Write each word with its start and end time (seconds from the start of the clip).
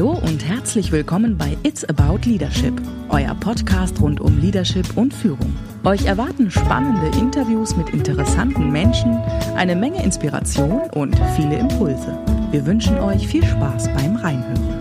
Hallo 0.00 0.18
und 0.22 0.48
herzlich 0.48 0.92
willkommen 0.92 1.36
bei 1.36 1.58
It's 1.62 1.84
About 1.84 2.20
Leadership, 2.24 2.72
euer 3.10 3.34
Podcast 3.34 4.00
rund 4.00 4.18
um 4.18 4.38
Leadership 4.38 4.96
und 4.96 5.12
Führung. 5.12 5.54
Euch 5.84 6.06
erwarten 6.06 6.50
spannende 6.50 7.14
Interviews 7.18 7.76
mit 7.76 7.90
interessanten 7.90 8.72
Menschen, 8.72 9.18
eine 9.56 9.76
Menge 9.76 10.02
Inspiration 10.02 10.88
und 10.94 11.14
viele 11.36 11.58
Impulse. 11.58 12.18
Wir 12.50 12.64
wünschen 12.64 12.96
euch 12.98 13.28
viel 13.28 13.44
Spaß 13.44 13.92
beim 13.92 14.16
Reinhören. 14.16 14.79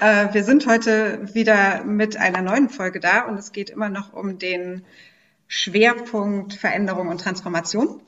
Äh, 0.00 0.32
wir 0.32 0.44
sind 0.44 0.66
heute 0.66 1.34
wieder 1.34 1.84
mit 1.84 2.16
einer 2.16 2.40
neuen 2.40 2.70
Folge 2.70 3.00
da 3.00 3.26
und 3.26 3.36
es 3.36 3.52
geht 3.52 3.68
immer 3.68 3.90
noch 3.90 4.14
um 4.14 4.38
den 4.38 4.82
Schwerpunkt 5.46 6.54
Veränderung 6.54 7.08
und 7.08 7.20
Transformation. 7.20 8.00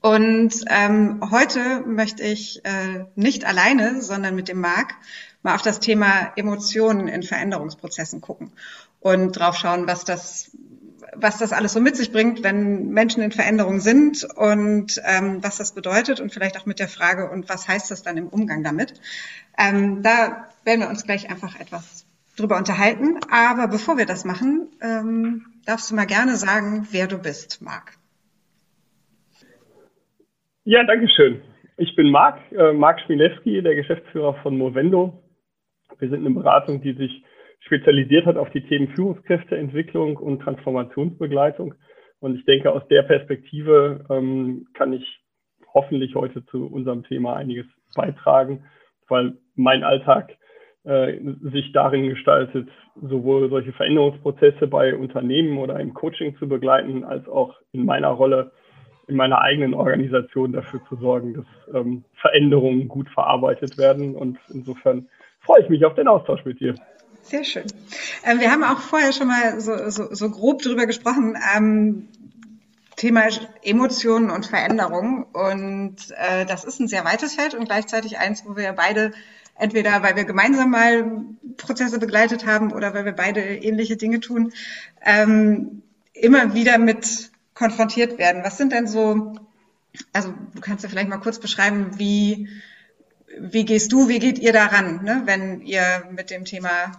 Und 0.00 0.54
ähm, 0.68 1.20
heute 1.30 1.80
möchte 1.80 2.22
ich 2.22 2.64
äh, 2.64 3.04
nicht 3.16 3.44
alleine, 3.44 4.00
sondern 4.00 4.34
mit 4.34 4.48
dem 4.48 4.60
Marc 4.60 4.94
mal 5.42 5.54
auf 5.54 5.62
das 5.62 5.78
Thema 5.80 6.32
Emotionen 6.36 7.06
in 7.06 7.22
Veränderungsprozessen 7.22 8.22
gucken 8.22 8.52
und 9.00 9.32
drauf 9.32 9.56
schauen, 9.56 9.86
was 9.86 10.04
das 10.06 10.52
was 11.16 11.38
das 11.38 11.52
alles 11.52 11.72
so 11.72 11.80
mit 11.80 11.96
sich 11.96 12.12
bringt, 12.12 12.44
wenn 12.44 12.90
Menschen 12.90 13.22
in 13.22 13.32
Veränderung 13.32 13.80
sind 13.80 14.24
und 14.24 15.00
ähm, 15.04 15.42
was 15.42 15.56
das 15.56 15.72
bedeutet 15.72 16.20
und 16.20 16.32
vielleicht 16.32 16.56
auch 16.56 16.66
mit 16.66 16.78
der 16.78 16.88
Frage, 16.88 17.30
und 17.30 17.48
was 17.48 17.66
heißt 17.66 17.90
das 17.90 18.02
dann 18.02 18.16
im 18.16 18.28
Umgang 18.28 18.62
damit. 18.62 18.94
Ähm, 19.58 20.02
da 20.02 20.49
werden 20.64 20.80
wir 20.80 20.88
uns 20.88 21.04
gleich 21.04 21.30
einfach 21.30 21.58
etwas 21.58 22.06
drüber 22.36 22.56
unterhalten. 22.56 23.18
Aber 23.30 23.68
bevor 23.68 23.98
wir 23.98 24.06
das 24.06 24.24
machen, 24.24 24.68
ähm, 24.82 25.46
darfst 25.66 25.90
du 25.90 25.94
mal 25.94 26.06
gerne 26.06 26.36
sagen, 26.36 26.86
wer 26.90 27.06
du 27.06 27.18
bist, 27.18 27.62
Marc. 27.62 27.92
Ja, 30.64 30.84
danke 30.84 31.08
schön. 31.08 31.42
Ich 31.76 31.96
bin 31.96 32.10
Marc, 32.10 32.38
äh, 32.52 32.72
Marc 32.72 33.00
Schmilewski, 33.00 33.62
der 33.62 33.74
Geschäftsführer 33.74 34.34
von 34.42 34.56
Movendo. 34.56 35.22
Wir 35.98 36.08
sind 36.10 36.24
eine 36.24 36.34
Beratung, 36.34 36.82
die 36.82 36.92
sich 36.92 37.24
spezialisiert 37.60 38.26
hat 38.26 38.36
auf 38.36 38.50
die 38.50 38.62
Themen 38.62 38.88
Führungskräfteentwicklung 38.88 40.16
und 40.16 40.40
Transformationsbegleitung. 40.40 41.74
Und 42.20 42.36
ich 42.36 42.44
denke, 42.44 42.72
aus 42.72 42.86
der 42.88 43.02
Perspektive 43.02 44.04
ähm, 44.10 44.66
kann 44.74 44.92
ich 44.92 45.20
hoffentlich 45.72 46.14
heute 46.14 46.44
zu 46.46 46.66
unserem 46.66 47.04
Thema 47.04 47.36
einiges 47.36 47.66
beitragen, 47.94 48.64
weil 49.08 49.38
mein 49.54 49.82
Alltag 49.82 50.36
äh, 50.84 51.18
sich 51.52 51.72
darin 51.72 52.08
gestaltet, 52.08 52.68
sowohl 53.00 53.50
solche 53.50 53.72
Veränderungsprozesse 53.72 54.66
bei 54.66 54.96
Unternehmen 54.96 55.58
oder 55.58 55.78
im 55.78 55.94
Coaching 55.94 56.36
zu 56.38 56.48
begleiten, 56.48 57.04
als 57.04 57.28
auch 57.28 57.54
in 57.72 57.84
meiner 57.84 58.08
Rolle 58.08 58.52
in 59.10 59.16
meiner 59.16 59.40
eigenen 59.40 59.74
Organisation 59.74 60.52
dafür 60.52 60.80
zu 60.88 60.96
sorgen, 60.96 61.34
dass 61.34 61.74
ähm, 61.74 62.04
Veränderungen 62.14 62.88
gut 62.88 63.08
verarbeitet 63.10 63.76
werden. 63.76 64.14
Und 64.14 64.38
insofern 64.48 65.08
freue 65.40 65.62
ich 65.62 65.68
mich 65.68 65.84
auf 65.84 65.94
den 65.94 66.08
Austausch 66.08 66.44
mit 66.44 66.60
dir. 66.60 66.74
Sehr 67.22 67.44
schön. 67.44 67.64
Ähm, 68.24 68.40
wir 68.40 68.50
haben 68.50 68.64
auch 68.64 68.78
vorher 68.78 69.12
schon 69.12 69.26
mal 69.26 69.60
so, 69.60 69.90
so, 69.90 70.14
so 70.14 70.30
grob 70.30 70.62
drüber 70.62 70.86
gesprochen. 70.86 71.36
Ähm, 71.56 72.08
Thema 72.96 73.22
Emotionen 73.62 74.30
und 74.30 74.46
Veränderung. 74.46 75.26
Und 75.32 75.96
äh, 76.16 76.46
das 76.46 76.64
ist 76.64 76.80
ein 76.80 76.88
sehr 76.88 77.04
weites 77.04 77.34
Feld 77.34 77.54
und 77.54 77.64
gleichzeitig 77.64 78.18
eins, 78.18 78.44
wo 78.46 78.56
wir 78.56 78.72
beide 78.72 79.12
entweder, 79.56 80.02
weil 80.02 80.16
wir 80.16 80.24
gemeinsam 80.24 80.70
mal 80.70 81.24
Prozesse 81.56 81.98
begleitet 81.98 82.46
haben 82.46 82.72
oder 82.72 82.94
weil 82.94 83.04
wir 83.04 83.12
beide 83.12 83.40
ähnliche 83.40 83.96
Dinge 83.96 84.20
tun, 84.20 84.52
ähm, 85.04 85.82
immer 86.14 86.54
wieder 86.54 86.78
mit 86.78 87.30
konfrontiert 87.54 88.18
werden. 88.18 88.42
Was 88.44 88.56
sind 88.56 88.72
denn 88.72 88.86
so, 88.86 89.34
also 90.12 90.32
du 90.54 90.60
kannst 90.60 90.82
ja 90.82 90.88
vielleicht 90.88 91.08
mal 91.08 91.18
kurz 91.18 91.38
beschreiben, 91.38 91.98
wie, 91.98 92.48
wie 93.38 93.64
gehst 93.64 93.92
du, 93.92 94.08
wie 94.08 94.18
geht 94.18 94.38
ihr 94.38 94.52
daran, 94.52 95.04
ne, 95.04 95.22
wenn 95.26 95.60
ihr 95.60 96.04
mit 96.10 96.30
dem 96.30 96.44
Thema 96.44 96.92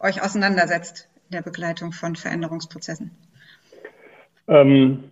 euch 0.00 0.22
auseinandersetzt 0.22 1.08
in 1.28 1.36
der 1.36 1.42
Begleitung 1.42 1.92
von 1.92 2.16
Veränderungsprozessen? 2.16 3.10
Ähm, 4.48 5.10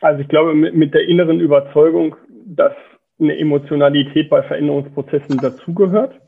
also 0.00 0.20
ich 0.20 0.28
glaube, 0.28 0.54
mit, 0.54 0.74
mit 0.74 0.94
der 0.94 1.08
inneren 1.08 1.40
Überzeugung, 1.40 2.16
dass 2.28 2.74
eine 3.18 3.38
Emotionalität 3.38 4.28
bei 4.28 4.42
Veränderungsprozessen 4.42 5.38
dazugehört 5.38 6.20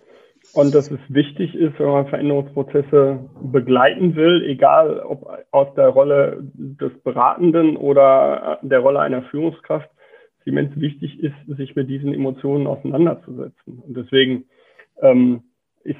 und 0.54 0.75
dass 0.75 0.91
es 0.91 1.00
wichtig 1.09 1.54
ist, 1.54 1.78
wenn 1.78 1.88
man 1.88 2.06
Veränderungsprozesse 2.06 3.28
begleiten 3.43 4.16
will, 4.16 4.44
egal 4.47 5.00
ob 5.00 5.28
aus 5.50 5.75
der 5.75 5.88
Rolle 5.88 6.38
des 6.41 6.93
Beratenden 7.03 7.76
oder 7.76 8.59
der 8.62 8.78
Rolle 8.81 9.00
einer 9.00 9.22
Führungskraft, 9.25 9.91
es 10.41 10.47
immens 10.47 10.78
wichtig 10.81 11.22
ist, 11.22 11.34
sich 11.47 11.76
mit 11.76 11.88
diesen 11.88 12.15
Emotionen 12.15 12.66
auseinanderzusetzen. 12.66 13.82
Und 13.87 13.97
deswegen 13.97 14.44
ähm, 15.03 15.43
ist 15.84 15.99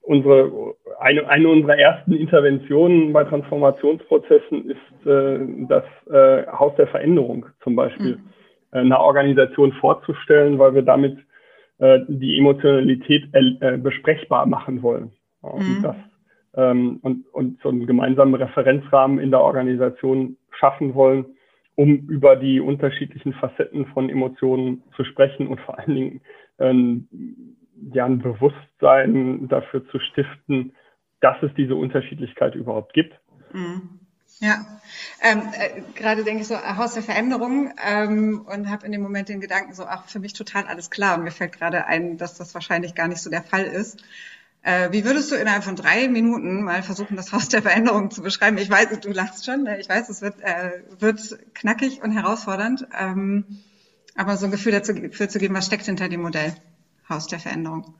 unsere, 0.00 0.74
eine, 0.98 1.28
eine 1.28 1.48
unserer 1.48 1.76
ersten 1.76 2.14
Interventionen 2.14 3.12
bei 3.12 3.24
Transformationsprozessen 3.24 4.70
ist 4.70 5.06
äh, 5.06 5.38
das 5.68 5.84
äh, 6.10 6.46
Haus 6.50 6.74
der 6.76 6.86
Veränderung 6.86 7.46
zum 7.62 7.76
Beispiel. 7.76 8.16
Mhm. 8.16 8.39
Einer 8.72 9.00
Organisation 9.00 9.72
vorzustellen, 9.72 10.58
weil 10.58 10.74
wir 10.74 10.82
damit 10.82 11.18
äh, 11.78 12.00
die 12.08 12.38
Emotionalität 12.38 13.28
äh, 13.32 13.78
besprechbar 13.78 14.46
machen 14.46 14.82
wollen. 14.82 15.12
Ja, 15.42 15.48
mhm. 15.48 15.76
und, 15.76 15.82
das, 15.82 15.96
ähm, 16.54 16.98
und, 17.02 17.26
und 17.32 17.60
so 17.62 17.68
einen 17.68 17.86
gemeinsamen 17.86 18.34
Referenzrahmen 18.34 19.18
in 19.18 19.30
der 19.30 19.40
Organisation 19.40 20.36
schaffen 20.58 20.94
wollen, 20.94 21.24
um 21.76 21.88
über 22.08 22.36
die 22.36 22.60
unterschiedlichen 22.60 23.32
Facetten 23.32 23.86
von 23.86 24.10
Emotionen 24.10 24.82
zu 24.94 25.04
sprechen 25.04 25.46
und 25.46 25.60
vor 25.60 25.78
allen 25.78 25.94
Dingen 25.94 26.20
ähm, 26.58 27.08
ja, 27.92 28.04
ein 28.04 28.18
Bewusstsein 28.18 29.48
dafür 29.48 29.86
zu 29.88 29.98
stiften, 29.98 30.74
dass 31.20 31.42
es 31.42 31.50
diese 31.54 31.74
Unterschiedlichkeit 31.74 32.54
überhaupt 32.54 32.92
gibt. 32.92 33.14
Mhm. 33.52 33.99
Ja, 34.38 34.64
ähm, 35.20 35.42
äh, 35.52 35.82
gerade 35.94 36.24
denke 36.24 36.42
ich 36.42 36.48
so, 36.48 36.56
Haus 36.56 36.94
der 36.94 37.02
Veränderung 37.02 37.74
ähm, 37.84 38.46
und 38.46 38.70
habe 38.70 38.86
in 38.86 38.92
dem 38.92 39.02
Moment 39.02 39.28
den 39.28 39.40
Gedanken 39.40 39.74
so, 39.74 39.84
ach, 39.84 40.08
für 40.08 40.18
mich 40.18 40.32
total 40.32 40.64
alles 40.66 40.90
klar. 40.90 41.18
Und 41.18 41.24
mir 41.24 41.30
fällt 41.30 41.52
gerade 41.52 41.86
ein, 41.86 42.16
dass 42.16 42.38
das 42.38 42.54
wahrscheinlich 42.54 42.94
gar 42.94 43.08
nicht 43.08 43.20
so 43.20 43.28
der 43.28 43.42
Fall 43.42 43.64
ist. 43.64 44.02
Äh, 44.62 44.92
wie 44.92 45.04
würdest 45.04 45.30
du 45.30 45.36
innerhalb 45.36 45.64
von 45.64 45.76
drei 45.76 46.08
Minuten 46.08 46.62
mal 46.62 46.82
versuchen, 46.82 47.16
das 47.16 47.32
Haus 47.32 47.48
der 47.48 47.62
Veränderung 47.62 48.10
zu 48.10 48.22
beschreiben? 48.22 48.58
Ich 48.58 48.70
weiß, 48.70 49.00
du 49.00 49.10
lachst 49.10 49.46
schon, 49.46 49.64
ne? 49.64 49.78
ich 49.80 49.88
weiß, 49.88 50.08
es 50.08 50.20
wird, 50.20 50.40
äh, 50.40 50.82
wird 50.98 51.38
knackig 51.54 52.02
und 52.02 52.12
herausfordernd, 52.12 52.86
ähm, 52.98 53.44
aber 54.14 54.36
so 54.36 54.46
ein 54.46 54.52
Gefühl 54.52 54.72
dafür 54.72 55.28
zu 55.28 55.38
geben, 55.38 55.54
was 55.54 55.66
steckt 55.66 55.84
hinter 55.84 56.08
dem 56.08 56.20
Modell 56.20 56.54
Haus 57.08 57.26
der 57.26 57.40
Veränderung? 57.40 57.94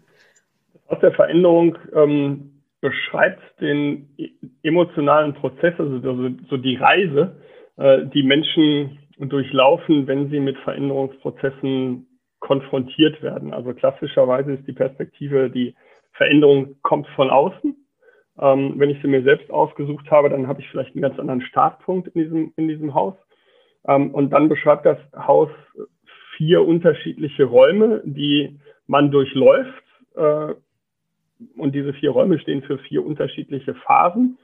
Das 0.74 0.82
Haus 0.90 1.00
der 1.00 1.12
Veränderung 1.12 1.78
ähm, 1.94 2.59
beschreibt 2.80 3.42
den 3.60 4.08
e-, 4.16 4.30
emotionalen 4.62 5.34
Prozess, 5.34 5.74
also 5.78 6.00
so, 6.48 6.56
die 6.56 6.76
Reise, 6.76 7.36
äh, 7.76 8.06
die 8.06 8.22
Menschen 8.22 8.98
durchlaufen, 9.18 10.06
wenn 10.06 10.30
sie 10.30 10.40
mit 10.40 10.56
Veränderungsprozessen 10.58 12.06
konfrontiert 12.40 13.22
werden. 13.22 13.52
Also 13.52 13.74
klassischerweise 13.74 14.54
ist 14.54 14.66
die 14.66 14.72
Perspektive, 14.72 15.50
die 15.50 15.74
Veränderung 16.12 16.76
kommt 16.82 17.06
von 17.08 17.30
außen. 17.30 17.76
Ähm, 18.40 18.74
wenn 18.76 18.90
ich 18.90 19.00
sie 19.02 19.08
mir 19.08 19.22
selbst 19.22 19.50
ausgesucht 19.50 20.10
habe, 20.10 20.30
dann 20.30 20.48
habe 20.48 20.60
ich 20.60 20.68
vielleicht 20.68 20.94
einen 20.94 21.02
ganz 21.02 21.18
anderen 21.18 21.42
Startpunkt 21.42 22.08
in 22.08 22.22
diesem, 22.22 22.52
in 22.56 22.68
diesem 22.68 22.94
Haus. 22.94 23.14
Ähm, 23.86 24.12
und 24.12 24.30
dann 24.30 24.48
beschreibt 24.48 24.86
das 24.86 24.98
Haus 25.14 25.50
vier 26.36 26.66
unterschiedliche 26.66 27.44
Räume, 27.44 28.02
die 28.04 28.58
man 28.86 29.10
durchläuft. 29.10 29.84
Und 31.56 31.74
diese 31.74 31.92
vier 31.94 32.10
Räume 32.10 32.38
stehen 32.38 32.62
für 32.62 32.78
vier 32.78 33.04
unterschiedliche 33.04 33.74
Phasen 33.74 34.38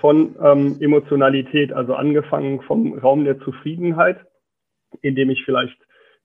von 0.00 0.34
ähm, 0.42 0.76
Emotionalität, 0.80 1.72
also 1.72 1.94
angefangen 1.94 2.60
vom 2.62 2.98
Raum 2.98 3.24
der 3.24 3.38
Zufriedenheit, 3.40 4.18
in 5.00 5.14
dem 5.14 5.30
ich 5.30 5.44
vielleicht 5.44 5.78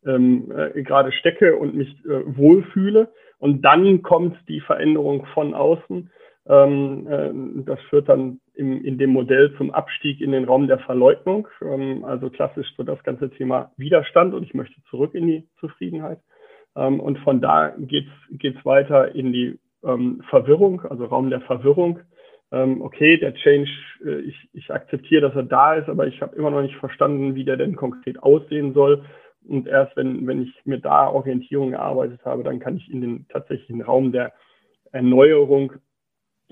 ähm, 0.06 0.52
äh, 0.52 0.81
gerade 0.81 1.12
stecke 1.12 1.56
und 1.56 1.75
mich 1.75 1.90
äh, 2.06 2.24
wohlfühle. 2.25 3.10
Und 3.40 3.62
dann 3.64 4.02
kommt 4.02 4.38
die 4.48 4.62
Veränderung 4.62 5.25
von 5.34 5.54
außen. 5.54 6.10
Ähm, 6.48 7.08
äh, 7.08 7.64
das 7.66 7.80
führt 7.90 8.10
dann 8.10 8.40
im, 8.56 8.84
in 8.84 8.98
dem 8.98 9.12
Modell 9.12 9.54
zum 9.58 9.72
Abstieg 9.72 10.22
in 10.22 10.31
den 10.31 10.46
Raum 10.46 10.68
der 10.68 10.80
Verleugnung. 10.80 11.48
Ähm, 11.62 12.04
also 12.04 12.30
klassisch 12.30 12.74
so 12.75 12.84
das 12.84 13.04
ganze 13.04 13.30
Thema 13.30 13.72
Widerstand 13.78 14.34
und 14.34 14.44
ich 14.44 14.54
möchte 14.54 14.81
zurück 14.90 15.14
in 15.14 15.28
die 15.28 15.48
Zufriedenheit. 15.60 16.19
Ähm, 16.75 17.00
und 17.00 17.19
von 17.19 17.42
da 17.42 17.75
geht's 17.78 18.12
geht's 18.31 18.64
weiter 18.66 19.14
in 19.14 19.34
die 19.34 19.60
ähm, 19.84 20.22
Verwirrung, 20.30 20.82
also 20.82 21.06
Raum 21.06 21.30
der 21.30 21.42
Verwirrung. 21.42 22.00
Ähm, 22.52 22.82
okay, 22.82 23.18
der 23.18 23.34
Change, 23.36 23.70
äh, 24.06 24.20
ich, 24.22 24.50
ich 24.54 24.72
akzeptiere, 24.72 25.22
dass 25.22 25.36
er 25.36 25.44
da 25.44 25.76
ist, 25.76 25.90
aber 25.90 26.08
ich 26.08 26.22
habe 26.22 26.36
immer 26.36 26.50
noch 26.50 26.62
nicht 26.62 26.78
verstanden, 26.78 27.36
wie 27.36 27.44
der 27.44 27.58
denn 27.58 27.76
konkret 27.76 28.22
aussehen 28.24 28.74
soll. 28.74 29.04
Und 29.46 29.68
erst 29.68 29.96
wenn, 29.98 30.26
wenn 30.28 30.42
ich 30.42 30.54
mir 30.66 30.80
da 30.80 31.10
Orientierung 31.10 31.74
erarbeitet 31.74 32.24
habe, 32.26 32.44
dann 32.44 32.60
kann 32.60 32.78
ich 32.78 32.92
in 32.92 33.02
den 33.02 33.28
tatsächlichen 33.28 33.82
Raum 33.82 34.12
der 34.12 34.34
Erneuerung 34.92 35.74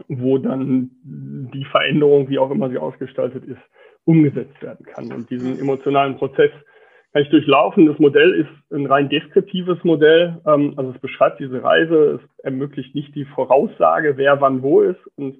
wo 0.08 0.38
dann 0.38 0.92
die 1.04 1.66
Veränderung, 1.66 2.30
wie 2.30 2.40
auch 2.40 2.52
immer 2.52 2.70
sie 2.70 2.78
ausgestaltet 2.78 3.46
ist, 3.46 3.62
umgesetzt 4.04 4.62
werden 4.62 4.86
kann. 4.86 5.12
Und 5.12 5.30
diesen 5.30 5.60
emotionalen 5.60 6.18
Prozess 6.18 6.52
kann 7.16 7.24
ich 7.24 7.30
durchlaufen. 7.30 7.86
Das 7.86 7.98
Modell 7.98 8.34
ist 8.34 8.74
ein 8.74 8.88
rein 8.88 9.08
deskriptives 9.08 9.82
Modell. 9.86 10.42
Ähm, 10.46 10.74
also 10.76 10.92
es 10.92 11.00
beschreibt 11.00 11.40
diese 11.40 11.64
Reise, 11.64 12.20
es 12.20 12.44
ermöglicht 12.44 12.94
nicht 12.94 13.16
die 13.16 13.24
Voraussage, 13.24 14.18
wer 14.18 14.42
wann 14.42 14.62
wo 14.62 14.82
ist. 14.82 15.00
Und 15.16 15.38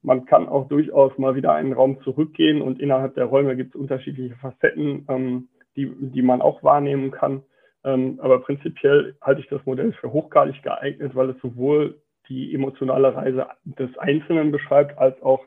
man 0.00 0.24
kann 0.24 0.48
auch 0.48 0.68
durchaus 0.68 1.18
mal 1.18 1.34
wieder 1.34 1.52
einen 1.52 1.74
Raum 1.74 2.00
zurückgehen 2.00 2.62
und 2.62 2.80
innerhalb 2.80 3.14
der 3.14 3.26
Räume 3.26 3.56
gibt 3.56 3.74
es 3.74 3.80
unterschiedliche 3.80 4.36
Facetten, 4.36 5.04
ähm, 5.10 5.48
die, 5.76 5.92
die 6.00 6.22
man 6.22 6.40
auch 6.40 6.62
wahrnehmen 6.62 7.10
kann. 7.10 7.42
Ähm, 7.84 8.18
aber 8.22 8.40
prinzipiell 8.40 9.14
halte 9.20 9.42
ich 9.42 9.48
das 9.48 9.66
Modell 9.66 9.92
für 9.92 10.14
hochgradig 10.14 10.62
geeignet, 10.62 11.14
weil 11.14 11.28
es 11.28 11.40
sowohl 11.42 12.00
die 12.30 12.54
emotionale 12.54 13.14
Reise 13.14 13.48
des 13.64 13.98
Einzelnen 13.98 14.50
beschreibt, 14.50 14.96
als 14.96 15.20
auch 15.20 15.44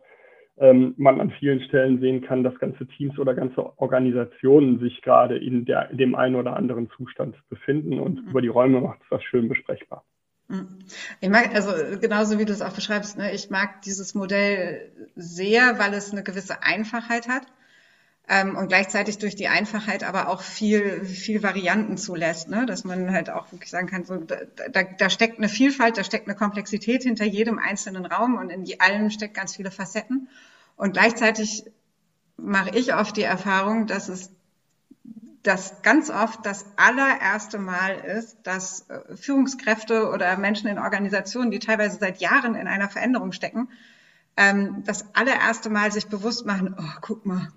man 0.58 1.20
an 1.20 1.32
vielen 1.32 1.62
Stellen 1.64 2.00
sehen 2.00 2.22
kann, 2.22 2.44
dass 2.44 2.58
ganze 2.60 2.88
Teams 2.88 3.20
oder 3.20 3.34
ganze 3.34 3.78
Organisationen 3.78 4.80
sich 4.80 5.02
gerade 5.02 5.38
in, 5.38 5.66
der, 5.66 5.94
dem 5.94 6.16
einen 6.16 6.36
oder 6.36 6.56
anderen 6.56 6.90
Zustand 6.96 7.36
befinden 7.50 8.00
und 8.00 8.24
mhm. 8.24 8.30
über 8.30 8.42
die 8.42 8.48
Räume 8.48 8.80
macht 8.80 9.02
es 9.02 9.08
das 9.10 9.24
schön 9.24 9.50
besprechbar. 9.50 10.06
Mhm. 10.48 10.80
Ich 11.20 11.30
mag, 11.30 11.54
also 11.54 11.72
genauso 12.00 12.40
wie 12.40 12.46
du 12.46 12.54
es 12.54 12.62
auch 12.62 12.74
beschreibst, 12.74 13.18
ne, 13.18 13.34
ich 13.34 13.50
mag 13.50 13.82
dieses 13.82 14.16
Modell 14.16 14.92
sehr, 15.16 15.78
weil 15.78 15.94
es 15.94 16.12
eine 16.12 16.24
gewisse 16.24 16.64
Einfachheit 16.64 17.28
hat 17.28 17.48
ähm, 18.28 18.56
und 18.56 18.68
gleichzeitig 18.68 19.20
durch 19.20 19.36
die 19.36 19.48
Einfachheit 19.48 20.04
aber 20.04 20.30
auch 20.30 20.42
viel, 20.42 21.06
viel 21.06 21.44
Varianten 21.44 21.98
zulässt, 21.98 22.50
ne? 22.50 22.66
dass 22.66 22.84
man 22.84 23.12
halt 23.12 23.30
auch 23.30 23.52
wirklich 23.52 23.70
sagen 23.70 23.88
kann, 23.88 24.06
so, 24.06 24.18
da, 24.18 24.84
da, 24.84 25.10
steckt 25.10 25.38
eine 25.38 25.50
Vielfalt, 25.50 25.98
da 25.98 26.04
steckt 26.04 26.28
eine 26.28 26.36
Komplexität 26.36 27.04
hinter 27.04 27.26
jedem 27.26 27.60
einzelnen 27.60 28.06
Raum 28.06 28.36
und 28.38 28.50
in 28.50 28.66
allem 28.80 29.12
steckt 29.12 29.36
ganz 29.36 29.56
viele 29.56 29.70
Facetten. 29.70 30.28
Und 30.76 30.94
gleichzeitig 30.94 31.66
mache 32.38 32.72
ich 32.78 32.96
oft 32.96 33.16
die 33.16 33.24
Erfahrung, 33.24 33.88
dass 33.88 34.10
es 34.10 34.32
das 35.44 35.84
ganz 35.84 36.10
oft 36.10 36.44
das 36.46 36.66
allererste 36.76 37.60
Mal 37.60 38.00
ist, 38.00 38.38
dass 38.44 38.90
äh, 38.90 39.16
Führungskräfte 39.16 40.10
oder 40.10 40.36
Menschen 40.38 40.68
in 40.68 40.80
Organisationen, 40.80 41.52
die 41.52 41.60
teilweise 41.60 42.00
seit 42.00 42.20
Jahren 42.20 42.56
in 42.56 42.68
einer 42.68 42.90
Veränderung 42.90 43.32
stecken, 43.32 43.70
ähm, 44.38 44.84
das 44.86 45.16
allererste 45.16 45.70
Mal 45.70 45.92
sich 45.92 46.08
bewusst 46.08 46.48
machen, 46.48 46.76
oh, 46.78 47.00
guck 47.02 47.28
mal, 47.28 47.50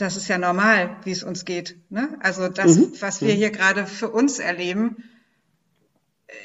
das 0.00 0.16
ist 0.16 0.28
ja 0.28 0.38
normal, 0.38 0.96
wie 1.04 1.10
es 1.10 1.22
uns 1.22 1.44
geht. 1.44 1.76
Ne? 1.90 2.16
Also 2.20 2.48
das, 2.48 2.76
mhm. 2.76 2.92
was 3.00 3.20
wir 3.20 3.34
mhm. 3.34 3.38
hier 3.38 3.50
gerade 3.50 3.86
für 3.86 4.08
uns 4.08 4.38
erleben, 4.38 5.04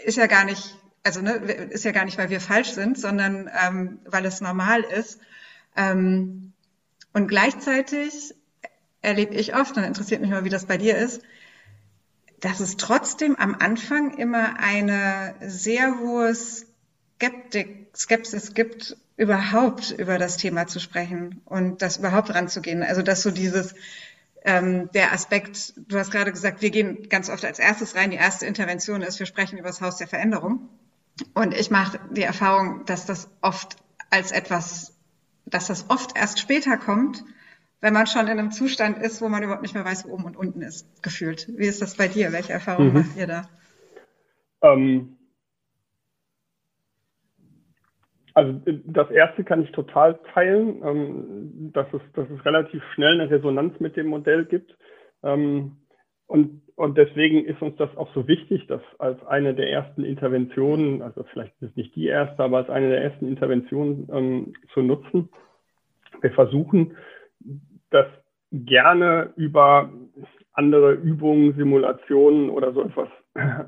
ist 0.04 0.18
ja 0.18 0.28
gar 0.28 0.46
nicht, 0.46 0.78
also 1.04 1.22
ne, 1.22 1.34
ist 1.34 1.86
ja 1.86 1.92
gar 1.92 2.06
nicht, 2.06 2.18
weil 2.18 2.30
wir 2.30 2.42
falsch 2.42 2.72
sind, 2.72 2.98
sondern 3.00 3.50
ähm, 3.66 4.00
weil 4.06 4.26
es 4.26 4.42
normal 4.42 4.82
ist. 4.82 5.20
Ähm, 5.76 6.54
und 7.14 7.28
gleichzeitig 7.28 8.34
erlebe 9.02 9.36
ich 9.36 9.56
oft, 9.56 9.78
und 9.78 9.84
interessiert 9.84 10.22
mich 10.22 10.32
mal, 10.32 10.44
wie 10.44 10.50
das 10.50 10.66
bei 10.66 10.78
dir 10.78 10.98
ist, 10.98 11.22
dass 12.40 12.60
es 12.60 12.78
trotzdem 12.78 13.36
am 13.36 13.56
Anfang 13.56 14.18
immer 14.18 14.60
eine 14.60 15.36
sehr 15.42 16.00
hohe 16.00 16.34
Skeptik, 16.36 17.88
Skepsis 17.96 18.54
gibt 18.54 18.98
überhaupt 19.18 19.92
über 19.92 20.18
das 20.18 20.38
Thema 20.38 20.68
zu 20.68 20.80
sprechen 20.80 21.42
und 21.46 21.82
das 21.82 21.98
überhaupt 21.98 22.34
ranzugehen. 22.34 22.84
Also 22.84 23.02
dass 23.02 23.22
so 23.22 23.32
dieses 23.32 23.76
ähm, 24.44 24.90
der 24.94 25.12
Aspekt, 25.12 25.74
du 25.88 25.98
hast 25.98 26.12
gerade 26.12 26.32
gesagt, 26.32 26.62
wir 26.62 26.70
gehen 26.70 27.10
ganz 27.10 27.30
oft 27.30 27.44
als 27.44 27.58
erstes 27.58 27.96
rein. 27.96 28.12
Die 28.12 28.18
erste 28.18 28.46
Intervention 28.46 29.02
ist, 29.02 29.20
wir 29.20 29.26
sprechen 29.26 29.58
über 29.58 29.70
das 29.70 29.82
Haus 29.82 29.98
der 29.98 30.08
Veränderung. 30.08 30.70
Und 31.34 31.54
ich 31.54 31.72
mache 31.72 32.00
die 32.12 32.22
Erfahrung, 32.24 32.86
dass 32.86 33.06
das 33.06 33.30
oft 33.42 33.78
als 34.12 34.32
etwas, 34.32 34.94
dass 35.46 35.68
das 35.68 35.90
oft 35.90 36.16
erst 36.18 36.40
später 36.40 36.78
kommt, 36.78 37.24
wenn 37.82 37.94
man 37.94 38.06
schon 38.08 38.28
in 38.28 38.38
einem 38.38 38.52
Zustand 38.52 39.00
ist, 39.00 39.22
wo 39.22 39.30
man 39.30 39.42
überhaupt 39.42 39.62
nicht 39.62 39.74
mehr 39.74 39.86
weiß, 39.86 40.06
wo 40.06 40.14
oben 40.14 40.26
und 40.26 40.38
unten 40.38 40.62
ist, 40.62 40.86
gefühlt. 41.02 41.48
Wie 41.58 41.66
ist 41.66 41.82
das 41.82 41.96
bei 41.96 42.08
dir? 42.08 42.32
Welche 42.32 42.54
Erfahrungen 42.54 42.90
mhm. 42.90 43.00
macht 43.00 43.18
ihr 43.18 43.28
da? 43.28 43.50
Ähm, 44.62 45.15
Also 48.36 48.62
das 48.86 49.10
erste 49.12 49.46
kann 49.46 49.64
ich 49.64 49.72
total 49.72 50.20
teilen, 50.34 50.82
ähm, 50.84 51.72
dass, 51.74 51.88
es, 51.94 52.02
dass 52.14 52.30
es 52.30 52.46
relativ 52.46 52.84
schnell 52.94 53.20
eine 53.20 53.32
Resonanz 53.32 53.80
mit 53.80 53.96
dem 53.96 54.08
Modell 54.08 54.44
gibt. 54.44 54.78
Ähm, 55.24 55.78
und, 56.28 56.62
und 56.76 56.98
deswegen 56.98 57.46
ist 57.46 57.62
uns 57.62 57.78
das 57.78 57.96
auch 57.96 58.14
so 58.14 58.28
wichtig, 58.28 58.68
dass 58.68 58.82
als 59.00 59.26
eine 59.26 59.54
der 59.56 59.72
ersten 59.72 60.04
Interventionen, 60.04 61.02
also 61.02 61.24
vielleicht 61.32 61.54
ist 61.62 61.70
es 61.70 61.76
nicht 61.78 61.96
die 61.96 62.08
erste, 62.08 62.44
aber 62.44 62.58
als 62.58 62.70
eine 62.70 62.90
der 62.90 63.04
ersten 63.04 63.26
Interventionen 63.26 64.10
ähm, 64.12 64.54
zu 64.74 64.82
nutzen. 64.82 65.30
Wir 66.20 66.32
versuchen, 66.32 66.98
das 67.92 68.08
gerne 68.52 69.32
über 69.38 69.90
andere 70.52 70.92
Übungen, 70.94 71.56
Simulationen 71.56 72.50
oder 72.50 72.74
so 72.74 72.82
etwas 72.82 73.10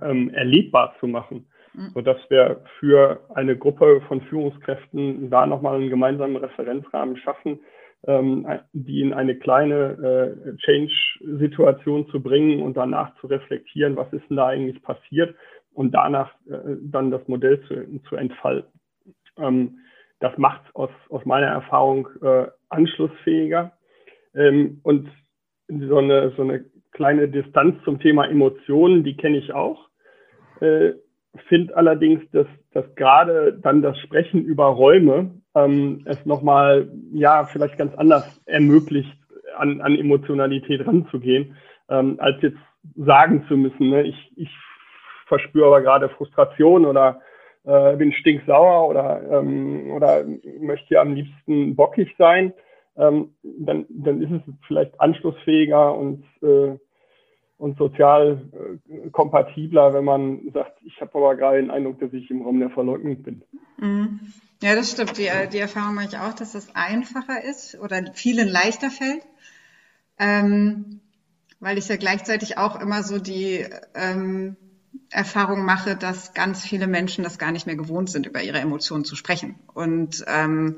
ähm, 0.02 0.30
erlebbar 0.32 0.94
zu 1.00 1.08
machen. 1.08 1.48
Mhm. 1.78 1.92
sodass 1.94 2.18
wir 2.30 2.62
für 2.80 3.22
eine 3.36 3.56
Gruppe 3.56 4.02
von 4.08 4.22
Führungskräften 4.22 5.30
da 5.30 5.46
nochmal 5.46 5.76
einen 5.76 5.92
gemeinsamen 5.92 6.38
Referenzrahmen 6.38 7.18
schaffen, 7.18 7.60
ähm, 8.08 8.48
die 8.74 9.02
in 9.02 9.14
eine 9.14 9.36
kleine 9.36 10.36
äh, 10.48 10.58
Change-Situation 10.58 12.08
zu 12.10 12.22
bringen 12.22 12.64
und 12.64 12.78
danach 12.78 13.16
zu 13.20 13.28
reflektieren, 13.28 13.96
was 13.96 14.12
ist 14.12 14.28
denn 14.28 14.38
da 14.38 14.48
eigentlich 14.48 14.82
passiert 14.82 15.36
und 15.72 15.92
danach 15.92 16.34
äh, 16.50 16.78
dann 16.82 17.12
das 17.12 17.28
Modell 17.28 17.62
zu, 17.68 18.02
zu 18.10 18.16
entfalten. 18.16 18.72
Ähm, 19.38 19.78
das 20.20 20.36
macht 20.40 20.62
es 20.68 20.76
aus, 20.76 20.90
aus 21.10 21.26
meiner 21.26 21.48
Erfahrung 21.48 22.10
äh, 22.24 22.48
anschlussfähiger. 22.70 23.72
Ähm, 24.34 24.80
und 24.82 25.10
so 25.68 25.98
eine, 25.98 26.32
so 26.36 26.42
eine 26.42 26.66
kleine 26.92 27.28
Distanz 27.28 27.84
zum 27.84 28.00
Thema 28.00 28.26
Emotionen, 28.28 29.04
die 29.04 29.16
kenne 29.16 29.38
ich 29.38 29.54
auch. 29.54 29.88
Finde 31.48 31.76
allerdings, 31.76 32.22
dass, 32.32 32.48
dass 32.74 32.86
gerade 32.96 33.54
dann 33.62 33.82
das 33.82 33.98
Sprechen 34.00 34.44
über 34.44 34.66
Räume 34.66 35.32
ähm, 35.56 36.04
es 36.06 36.26
nochmal, 36.26 36.90
ja, 37.12 37.46
vielleicht 37.46 37.78
ganz 37.78 37.94
anders 37.96 38.42
ermöglicht, 38.46 39.18
an, 39.56 39.82
an 39.82 39.98
Emotionalität 39.98 40.86
ranzugehen, 40.86 41.56
ähm, 41.90 42.16
als 42.20 42.42
jetzt 42.42 42.58
sagen 42.96 43.46
zu 43.48 43.58
müssen, 43.58 43.90
ne? 43.90 44.04
ich, 44.04 44.32
ich 44.36 44.50
verspüre 45.28 45.68
aber 45.68 45.82
gerade 45.82 46.10
Frustration 46.10 46.86
oder 46.86 47.22
äh, 47.66 47.96
bin 47.98 48.14
stinksauer 48.14 48.88
oder, 48.88 49.22
ähm, 49.32 49.92
oder 49.92 50.24
möchte 50.60 50.94
ja 50.96 51.02
am 51.02 51.14
liebsten 51.14 51.76
bockig 51.76 52.14
sein, 52.18 52.54
ähm, 52.98 53.36
dann, 53.44 53.86
dann 53.90 54.22
ist 54.22 54.32
es 54.32 54.54
vielleicht 54.68 55.00
anschlussfähiger 55.00 55.94
und 55.94 56.24
äh, 56.42 56.78
und 57.58 57.78
sozial 57.78 58.50
äh, 58.88 59.10
kompatibler, 59.10 59.94
wenn 59.94 60.06
man 60.06 60.52
sagt, 60.54 60.80
ich 60.84 61.00
habe 61.02 61.12
aber 61.16 61.36
gerade 61.36 61.58
den 61.58 61.72
Eindruck, 61.72 62.00
dass 62.00 62.14
ich 62.14 62.30
im 62.30 62.44
Raum 62.44 62.60
der 62.60 62.70
Verleugnung 62.70 63.24
bin. 63.24 63.42
Mhm. 63.78 64.20
Ja, 64.62 64.76
das 64.76 64.92
stimmt. 64.92 65.18
Die, 65.18 65.30
die 65.52 65.60
Erfahrung 65.60 65.96
mache 65.96 66.08
ich 66.08 66.18
auch, 66.18 66.34
dass 66.34 66.54
das 66.54 66.76
einfacher 66.76 67.44
ist 67.44 67.80
oder 67.80 68.12
vielen 68.14 68.48
leichter 68.48 68.90
fällt. 68.90 69.24
Ähm, 70.20 71.02
weil 71.60 71.78
ich 71.78 71.88
ja 71.88 71.96
gleichzeitig 71.96 72.58
auch 72.58 72.80
immer 72.80 73.04
so 73.04 73.20
die 73.20 73.66
ähm, 73.96 74.56
Erfahrung 75.12 75.64
mache, 75.64 75.96
dass 75.96 76.34
ganz 76.34 76.64
viele 76.64 76.88
Menschen 76.88 77.24
das 77.24 77.38
gar 77.38 77.52
nicht 77.52 77.68
mehr 77.68 77.76
gewohnt 77.76 78.10
sind, 78.10 78.26
über 78.26 78.42
ihre 78.42 78.60
Emotionen 78.60 79.06
zu 79.06 79.16
sprechen. 79.16 79.60
Und 79.74 80.24
ähm, 80.28 80.78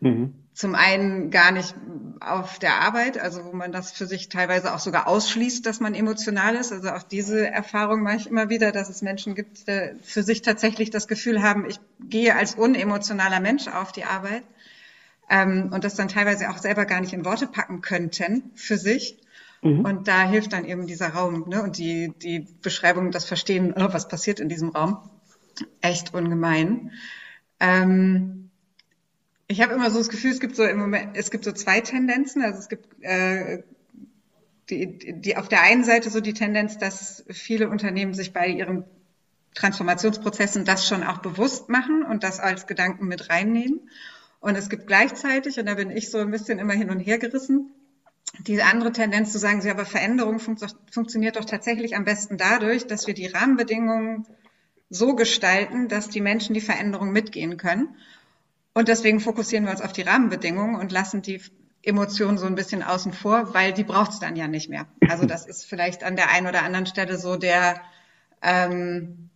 mhm 0.00 0.34
zum 0.58 0.74
einen 0.74 1.30
gar 1.30 1.52
nicht 1.52 1.72
auf 2.18 2.58
der 2.58 2.80
Arbeit, 2.80 3.16
also 3.16 3.44
wo 3.44 3.52
man 3.52 3.70
das 3.70 3.92
für 3.92 4.06
sich 4.06 4.28
teilweise 4.28 4.74
auch 4.74 4.80
sogar 4.80 5.06
ausschließt, 5.06 5.64
dass 5.64 5.78
man 5.78 5.94
emotional 5.94 6.56
ist. 6.56 6.72
Also 6.72 6.90
auch 6.90 7.04
diese 7.04 7.48
Erfahrung 7.48 8.02
mache 8.02 8.16
ich 8.16 8.26
immer 8.26 8.48
wieder, 8.48 8.72
dass 8.72 8.88
es 8.88 9.00
Menschen 9.00 9.36
gibt, 9.36 9.68
die 9.68 9.94
für 10.02 10.24
sich 10.24 10.42
tatsächlich 10.42 10.90
das 10.90 11.06
Gefühl 11.06 11.42
haben, 11.42 11.64
ich 11.64 11.78
gehe 12.00 12.34
als 12.34 12.56
unemotionaler 12.56 13.38
Mensch 13.38 13.68
auf 13.68 13.92
die 13.92 14.02
Arbeit 14.02 14.42
ähm, 15.30 15.70
und 15.72 15.84
das 15.84 15.94
dann 15.94 16.08
teilweise 16.08 16.50
auch 16.50 16.58
selber 16.58 16.86
gar 16.86 17.00
nicht 17.00 17.12
in 17.12 17.24
Worte 17.24 17.46
packen 17.46 17.80
könnten 17.80 18.50
für 18.56 18.78
sich. 18.78 19.16
Mhm. 19.62 19.84
Und 19.84 20.08
da 20.08 20.24
hilft 20.28 20.52
dann 20.54 20.64
eben 20.64 20.88
dieser 20.88 21.10
Raum 21.10 21.48
ne? 21.48 21.62
und 21.62 21.78
die, 21.78 22.12
die 22.20 22.48
Beschreibung, 22.62 23.12
das 23.12 23.26
Verstehen, 23.26 23.74
oh, 23.76 23.92
was 23.92 24.08
passiert 24.08 24.40
in 24.40 24.48
diesem 24.48 24.70
Raum, 24.70 25.08
echt 25.82 26.14
ungemein. 26.14 26.90
Ähm, 27.60 28.47
ich 29.48 29.62
habe 29.62 29.74
immer 29.74 29.90
so 29.90 29.98
das 29.98 30.10
Gefühl, 30.10 30.30
es 30.30 30.40
gibt 30.40 30.56
so 30.56 30.64
im 30.64 30.78
Moment, 30.78 31.16
es 31.16 31.30
gibt 31.30 31.44
so 31.44 31.52
zwei 31.52 31.80
Tendenzen. 31.80 32.42
Also 32.42 32.58
es 32.58 32.68
gibt 32.68 33.02
äh, 33.02 33.62
die, 34.68 35.20
die 35.20 35.36
auf 35.36 35.48
der 35.48 35.62
einen 35.62 35.84
Seite 35.84 36.10
so 36.10 36.20
die 36.20 36.34
Tendenz, 36.34 36.76
dass 36.76 37.24
viele 37.30 37.70
Unternehmen 37.70 38.12
sich 38.12 38.34
bei 38.34 38.46
ihren 38.46 38.84
Transformationsprozessen 39.54 40.66
das 40.66 40.86
schon 40.86 41.02
auch 41.02 41.18
bewusst 41.18 41.70
machen 41.70 42.04
und 42.04 42.22
das 42.22 42.40
als 42.40 42.66
Gedanken 42.66 43.08
mit 43.08 43.30
reinnehmen. 43.30 43.88
Und 44.40 44.56
es 44.56 44.68
gibt 44.68 44.86
gleichzeitig, 44.86 45.58
und 45.58 45.66
da 45.66 45.74
bin 45.74 45.90
ich 45.90 46.10
so 46.10 46.18
ein 46.18 46.30
bisschen 46.30 46.58
immer 46.58 46.74
hin 46.74 46.90
und 46.90 47.00
her 47.00 47.18
gerissen, 47.18 47.72
diese 48.40 48.64
andere 48.64 48.92
Tendenz 48.92 49.32
zu 49.32 49.38
sagen, 49.38 49.62
ja, 49.62 49.72
aber 49.72 49.86
Veränderung 49.86 50.38
fun 50.38 50.58
funktioniert 50.92 51.36
doch 51.36 51.46
tatsächlich 51.46 51.96
am 51.96 52.04
besten 52.04 52.36
dadurch, 52.36 52.86
dass 52.86 53.06
wir 53.06 53.14
die 53.14 53.26
Rahmenbedingungen 53.26 54.26
so 54.90 55.14
gestalten, 55.14 55.88
dass 55.88 56.10
die 56.10 56.20
Menschen 56.20 56.54
die 56.54 56.60
Veränderung 56.60 57.10
mitgehen 57.10 57.56
können. 57.56 57.96
Und 58.78 58.86
deswegen 58.86 59.18
fokussieren 59.18 59.64
wir 59.64 59.72
uns 59.72 59.80
auf 59.80 59.92
die 59.92 60.02
Rahmenbedingungen 60.02 60.76
und 60.76 60.92
lassen 60.92 61.20
die 61.20 61.40
Emotionen 61.82 62.38
so 62.38 62.46
ein 62.46 62.54
bisschen 62.54 62.84
außen 62.84 63.12
vor, 63.12 63.52
weil 63.52 63.72
die 63.72 63.82
braucht 63.82 64.12
es 64.12 64.20
dann 64.20 64.36
ja 64.36 64.46
nicht 64.46 64.70
mehr. 64.70 64.86
Also 65.08 65.26
das 65.26 65.46
ist 65.46 65.64
vielleicht 65.64 66.04
an 66.04 66.14
der 66.14 66.30
einen 66.30 66.46
oder 66.46 66.62
anderen 66.62 66.86
Stelle 66.86 67.18
so 67.18 67.34
der, 67.34 67.80
ähm, 68.40 69.30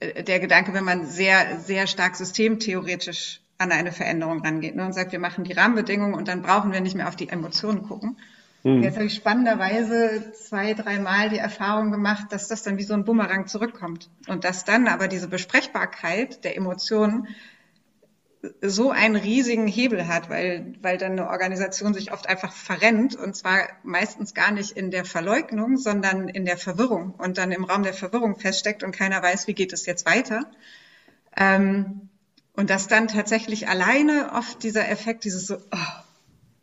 der 0.00 0.38
Gedanke, 0.38 0.74
wenn 0.74 0.84
man 0.84 1.06
sehr, 1.06 1.58
sehr 1.58 1.88
stark 1.88 2.14
systemtheoretisch 2.14 3.40
an 3.58 3.72
eine 3.72 3.90
Veränderung 3.90 4.42
rangeht 4.42 4.76
ne, 4.76 4.86
und 4.86 4.92
sagt, 4.92 5.10
wir 5.10 5.18
machen 5.18 5.42
die 5.42 5.54
Rahmenbedingungen 5.54 6.14
und 6.14 6.28
dann 6.28 6.42
brauchen 6.42 6.70
wir 6.70 6.80
nicht 6.80 6.94
mehr 6.94 7.08
auf 7.08 7.16
die 7.16 7.28
Emotionen 7.28 7.82
gucken. 7.82 8.16
Mhm. 8.62 8.84
Jetzt 8.84 8.94
habe 8.94 9.06
ich 9.06 9.14
spannenderweise 9.14 10.32
zwei, 10.34 10.72
dreimal 10.72 11.30
die 11.30 11.38
Erfahrung 11.38 11.90
gemacht, 11.90 12.26
dass 12.30 12.46
das 12.46 12.62
dann 12.62 12.78
wie 12.78 12.84
so 12.84 12.94
ein 12.94 13.04
Bumerang 13.04 13.48
zurückkommt 13.48 14.08
und 14.28 14.44
dass 14.44 14.64
dann 14.64 14.86
aber 14.86 15.08
diese 15.08 15.26
Besprechbarkeit 15.26 16.44
der 16.44 16.56
Emotionen 16.56 17.26
so 18.60 18.90
einen 18.90 19.16
riesigen 19.16 19.66
Hebel 19.66 20.06
hat, 20.06 20.28
weil, 20.28 20.74
weil 20.82 20.98
dann 20.98 21.12
eine 21.12 21.28
Organisation 21.28 21.94
sich 21.94 22.12
oft 22.12 22.28
einfach 22.28 22.52
verrennt 22.52 23.16
und 23.16 23.36
zwar 23.36 23.68
meistens 23.82 24.34
gar 24.34 24.50
nicht 24.50 24.72
in 24.72 24.90
der 24.90 25.04
Verleugnung, 25.04 25.76
sondern 25.76 26.28
in 26.28 26.44
der 26.44 26.56
Verwirrung 26.56 27.14
und 27.16 27.38
dann 27.38 27.52
im 27.52 27.64
Raum 27.64 27.82
der 27.82 27.94
Verwirrung 27.94 28.38
feststeckt 28.38 28.82
und 28.82 28.92
keiner 28.92 29.22
weiß, 29.22 29.46
wie 29.46 29.54
geht 29.54 29.72
es 29.72 29.86
jetzt 29.86 30.06
weiter. 30.06 30.50
Ähm, 31.36 32.08
und 32.56 32.70
dass 32.70 32.86
dann 32.86 33.08
tatsächlich 33.08 33.68
alleine 33.68 34.32
oft 34.32 34.62
dieser 34.62 34.88
Effekt, 34.88 35.24
dieses 35.24 35.46
so, 35.46 35.56
oh, 35.56 36.02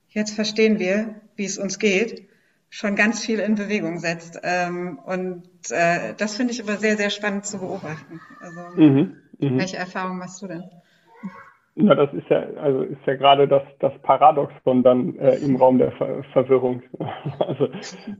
jetzt 0.10 0.34
verstehen 0.34 0.80
wir, 0.80 1.16
wie 1.36 1.46
es 1.46 1.58
uns 1.58 1.80
geht, 1.80 2.28
schon 2.70 2.96
ganz 2.96 3.20
viel 3.20 3.40
in 3.40 3.56
Bewegung 3.56 4.00
setzt. 4.00 4.40
Ähm, 4.44 4.98
und 5.00 5.44
äh, 5.70 6.14
das 6.16 6.38
finde 6.38 6.54
ich 6.54 6.62
aber 6.62 6.78
sehr, 6.78 6.96
sehr 6.96 7.10
spannend 7.10 7.46
zu 7.46 7.60
beobachten. 7.60 8.22
Also, 8.40 8.62
mhm, 8.76 9.18
mh. 9.40 9.58
welche 9.58 9.78
Erfahrungen 9.78 10.20
machst 10.20 10.42
du 10.42 10.48
denn? 10.48 10.64
Na, 11.76 11.96
das 11.96 12.14
ist 12.14 12.28
ja, 12.30 12.44
also 12.62 12.82
ist 12.82 13.06
ja 13.06 13.16
gerade 13.16 13.48
das, 13.48 13.64
das 13.80 13.94
Paradoxon 14.02 14.84
dann 14.84 15.16
äh, 15.18 15.36
im 15.38 15.56
Raum 15.56 15.78
der 15.78 15.92
Ver 15.94 16.24
Verwirrung. 16.34 16.84
also 17.40 17.70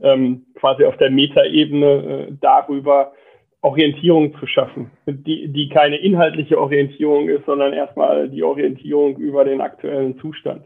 ähm, 0.02 0.46
quasi 0.54 0.84
auf 0.84 0.96
der 0.96 1.10
Metaebene 1.10 1.86
äh, 1.86 2.32
darüber 2.40 3.12
Orientierung 3.60 4.34
zu 4.38 4.46
schaffen, 4.46 4.90
die, 5.06 5.52
die 5.52 5.68
keine 5.68 5.96
inhaltliche 5.96 6.58
Orientierung 6.58 7.28
ist, 7.28 7.44
sondern 7.46 7.72
erstmal 7.72 8.28
die 8.28 8.42
Orientierung 8.42 9.16
über 9.18 9.44
den 9.44 9.60
aktuellen 9.60 10.18
Zustand. 10.18 10.64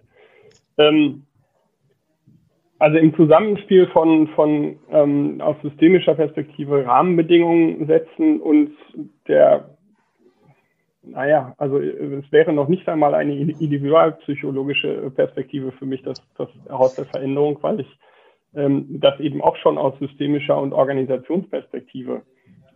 Ähm, 0.78 1.24
also 2.78 2.98
im 2.98 3.14
Zusammenspiel 3.16 3.86
von, 3.88 4.28
von 4.28 4.78
ähm, 4.90 5.40
aus 5.40 5.56
systemischer 5.62 6.14
Perspektive 6.14 6.86
Rahmenbedingungen 6.86 7.86
setzen 7.86 8.40
und 8.40 8.72
der 9.28 9.75
naja, 11.06 11.54
also 11.58 11.78
es 11.78 12.30
wäre 12.32 12.52
noch 12.52 12.68
nicht 12.68 12.88
einmal 12.88 13.14
eine 13.14 13.34
individualpsychologische 13.34 15.10
Perspektive 15.14 15.72
für 15.72 15.86
mich, 15.86 16.02
das, 16.02 16.22
das 16.36 16.48
Haus 16.68 16.94
der 16.94 17.06
Veränderung, 17.06 17.58
weil 17.62 17.80
ich 17.80 17.98
ähm, 18.54 18.86
das 19.00 19.18
eben 19.20 19.40
auch 19.40 19.56
schon 19.56 19.78
aus 19.78 19.98
systemischer 19.98 20.60
und 20.60 20.72
Organisationsperspektive 20.72 22.22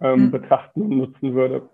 ähm, 0.01 0.27
mhm. 0.27 0.31
betrachten 0.31 0.83
und 0.83 0.97
nutzen 0.97 1.35
würde. 1.35 1.69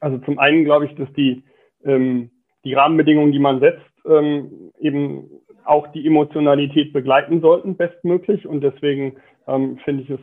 Also 0.00 0.18
zum 0.18 0.38
einen 0.38 0.64
glaube 0.64 0.86
ich, 0.86 0.94
dass 0.94 1.12
die, 1.14 1.42
ähm, 1.84 2.30
die 2.64 2.74
Rahmenbedingungen, 2.74 3.32
die 3.32 3.38
man 3.38 3.60
setzt, 3.60 3.82
ähm, 4.06 4.72
eben 4.78 5.28
auch 5.64 5.88
die 5.88 6.06
Emotionalität 6.06 6.92
begleiten 6.92 7.40
sollten, 7.40 7.76
bestmöglich. 7.76 8.46
Und 8.46 8.62
deswegen 8.62 9.16
ähm, 9.46 9.78
finde 9.84 10.02
ich 10.04 10.10
es 10.10 10.20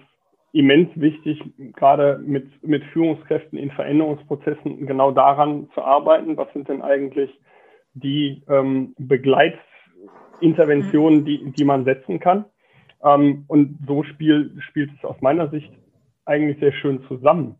immens 0.57 0.89
wichtig, 0.95 1.43
gerade 1.75 2.19
mit, 2.25 2.47
mit 2.63 2.83
Führungskräften 2.85 3.59
in 3.59 3.69
Veränderungsprozessen 3.71 4.87
genau 4.87 5.11
daran 5.11 5.67
zu 5.73 5.83
arbeiten. 5.83 6.37
Was 6.37 6.51
sind 6.53 6.69
denn 6.69 6.81
eigentlich 6.81 7.29
die 7.93 8.41
ähm, 8.49 8.95
Begleitinterventionen, 8.97 11.25
die, 11.25 11.51
die 11.51 11.63
man 11.63 11.85
setzen 11.85 12.19
kann? 12.19 12.45
Ähm, 13.03 13.45
und 13.47 13.77
so 13.87 14.03
spiel, 14.03 14.51
spielt 14.59 14.91
es 14.97 15.05
aus 15.05 15.21
meiner 15.21 15.49
Sicht 15.49 15.71
eigentlich 16.25 16.59
sehr 16.59 16.73
schön 16.73 17.03
zusammen. 17.07 17.55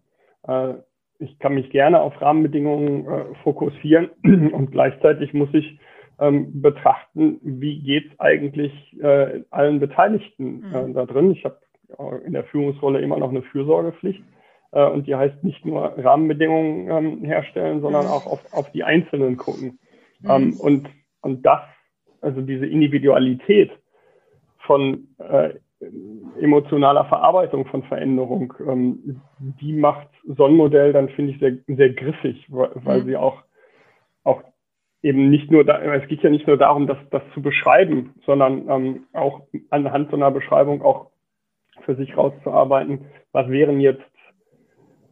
Äh, 0.48 0.74
ich 1.20 1.40
kann 1.40 1.56
mich 1.56 1.70
gerne 1.70 2.02
auf 2.02 2.22
Rahmenbedingungen 2.22 3.08
äh, 3.08 3.26
fokussieren 3.44 4.10
und 4.24 4.72
gleichzeitig 4.72 5.34
muss 5.34 5.50
ich 5.54 5.80
ähm, 6.20 6.62
betrachten, 6.62 7.40
wie 7.44 7.80
geht 7.80 8.12
es 8.12 8.20
eigentlich 8.20 8.74
äh, 9.02 9.44
allen 9.52 9.80
Beteiligten 9.80 10.64
äh, 10.74 10.88
mhm. 10.88 10.94
da 10.94 11.06
drin. 11.06 11.32
Ich 11.32 11.46
habe 11.46 11.60
in 12.26 12.34
der 12.34 12.44
Führungsrolle 12.46 13.02
immer 13.02 13.18
noch 13.18 13.30
eine 13.30 13.44
Fürsorgepflicht. 13.44 14.24
Äh, 14.72 14.86
und 14.86 15.08
die 15.08 15.16
heißt 15.16 15.44
nicht 15.44 15.66
nur 15.66 15.94
Rahmenbedingungen 15.98 16.90
ähm, 16.90 17.26
herstellen, 17.26 17.82
sondern 17.82 18.06
mhm. 18.06 18.12
auch 18.12 18.26
auf, 18.26 18.54
auf 18.54 18.72
die 18.72 18.84
Einzelnen 18.84 19.38
gucken. 19.38 19.80
Mhm. 20.22 20.30
Ähm, 20.30 20.54
und, 20.60 20.90
und 21.22 21.46
das, 21.46 21.62
also 22.22 22.42
diese 22.42 22.66
Individualität 22.66 23.72
von 24.60 25.08
äh, 25.20 25.54
emotionaler 26.42 27.06
Verarbeitung 27.06 27.66
von 27.68 27.84
Veränderung, 27.84 28.54
ähm, 28.68 29.22
die 29.40 29.74
macht 29.74 30.08
Sonnenmodell 30.26 30.92
dann, 30.92 31.10
finde 31.10 31.34
ich, 31.34 31.40
sehr, 31.40 31.58
sehr 31.68 31.94
griffig, 31.94 32.46
weil 32.50 33.02
mhm. 33.02 33.06
sie 33.06 33.16
auch, 33.16 33.44
auch 34.24 34.42
eben 35.04 35.30
nicht 35.30 35.52
nur, 35.52 35.64
da, 35.64 35.80
es 35.80 36.08
geht 36.08 36.24
ja 36.24 36.30
nicht 36.30 36.48
nur 36.48 36.58
darum, 36.58 36.88
das, 36.88 36.98
das 37.12 37.22
zu 37.34 37.42
beschreiben, 37.42 38.16
sondern 38.26 38.68
ähm, 38.70 39.04
auch 39.14 39.42
anhand 39.70 40.10
so 40.10 40.18
einer 40.18 40.32
Beschreibung 40.32 40.82
auch 40.82 41.12
für 41.84 41.96
sich 41.96 42.16
rauszuarbeiten, 42.18 43.06
was 43.32 43.50
wären 43.50 43.80
jetzt 43.80 44.04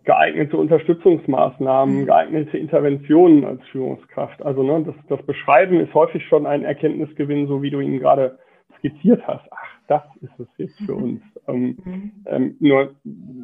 geeignete 0.05 0.57
Unterstützungsmaßnahmen, 0.57 2.01
mhm. 2.01 2.05
geeignete 2.05 2.57
Interventionen 2.57 3.43
als 3.43 3.61
Führungskraft. 3.71 4.41
Also 4.43 4.63
ne, 4.63 4.83
das, 4.85 4.95
das 5.09 5.25
Beschreiben 5.25 5.79
ist 5.79 5.93
häufig 5.93 6.23
schon 6.27 6.45
ein 6.45 6.63
Erkenntnisgewinn, 6.63 7.47
so 7.47 7.61
wie 7.61 7.71
du 7.71 7.79
ihn 7.79 7.99
gerade 7.99 8.37
skizziert 8.77 9.27
hast. 9.27 9.45
Ach, 9.51 9.75
das 9.87 10.03
ist 10.21 10.39
es 10.39 10.47
jetzt 10.57 10.79
für 10.85 10.95
uns. 10.95 11.21
Ähm, 11.47 11.77
mhm. 11.83 12.11
ähm, 12.25 12.55
nur 12.59 12.95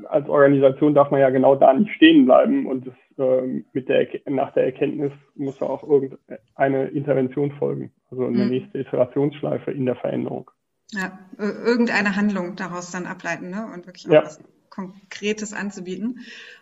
als 0.05 0.27
Organisation 0.27 0.93
darf 0.93 1.11
man 1.11 1.19
ja 1.19 1.29
genau 1.29 1.55
da 1.55 1.73
nicht 1.73 1.91
stehen 1.93 2.25
bleiben 2.25 2.65
und 2.65 2.87
das, 2.87 2.95
ähm, 3.19 3.65
mit 3.73 3.89
der, 3.89 4.07
nach 4.27 4.53
der 4.53 4.65
Erkenntnis 4.65 5.11
muss 5.35 5.59
ja 5.59 5.67
auch 5.67 5.83
irgendeine 5.83 6.85
Intervention 6.87 7.51
folgen, 7.51 7.91
also 8.09 8.25
eine 8.25 8.45
mhm. 8.45 8.49
nächste 8.49 8.79
Iterationsschleife 8.79 9.71
in 9.71 9.85
der 9.85 9.95
Veränderung. 9.95 10.49
Ja, 10.91 11.17
irgendeine 11.37 12.15
Handlung 12.15 12.57
daraus 12.57 12.91
dann 12.91 13.05
ableiten 13.05 13.49
ne? 13.49 13.65
und 13.65 13.85
wirklich 13.85 14.07
auch 14.07 14.13
ja. 14.13 14.25
was 14.25 14.39
Konkretes 14.69 15.53
anzubieten. 15.53 16.19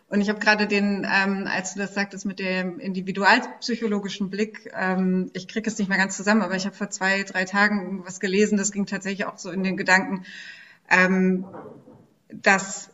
Und 0.07 0.21
ich 0.21 0.29
habe 0.29 0.39
gerade 0.39 0.67
den, 0.67 1.07
ähm, 1.09 1.47
als 1.47 1.73
du 1.73 1.79
das 1.79 1.93
sagtest 1.93 2.25
mit 2.25 2.39
dem 2.39 2.79
individualpsychologischen 2.79 4.29
Blick, 4.29 4.71
ähm, 4.73 5.29
ich 5.33 5.47
kriege 5.47 5.69
es 5.69 5.77
nicht 5.77 5.87
mehr 5.87 5.99
ganz 5.99 6.17
zusammen, 6.17 6.41
aber 6.41 6.55
ich 6.55 6.65
habe 6.65 6.75
vor 6.75 6.89
zwei, 6.89 7.23
drei 7.23 7.45
Tagen 7.45 8.03
was 8.05 8.19
gelesen, 8.19 8.57
das 8.57 8.71
ging 8.71 8.87
tatsächlich 8.87 9.25
auch 9.25 9.37
so 9.37 9.51
in 9.51 9.63
den 9.63 9.77
Gedanken, 9.77 10.25
ähm, 10.89 11.45
dass 12.29 12.91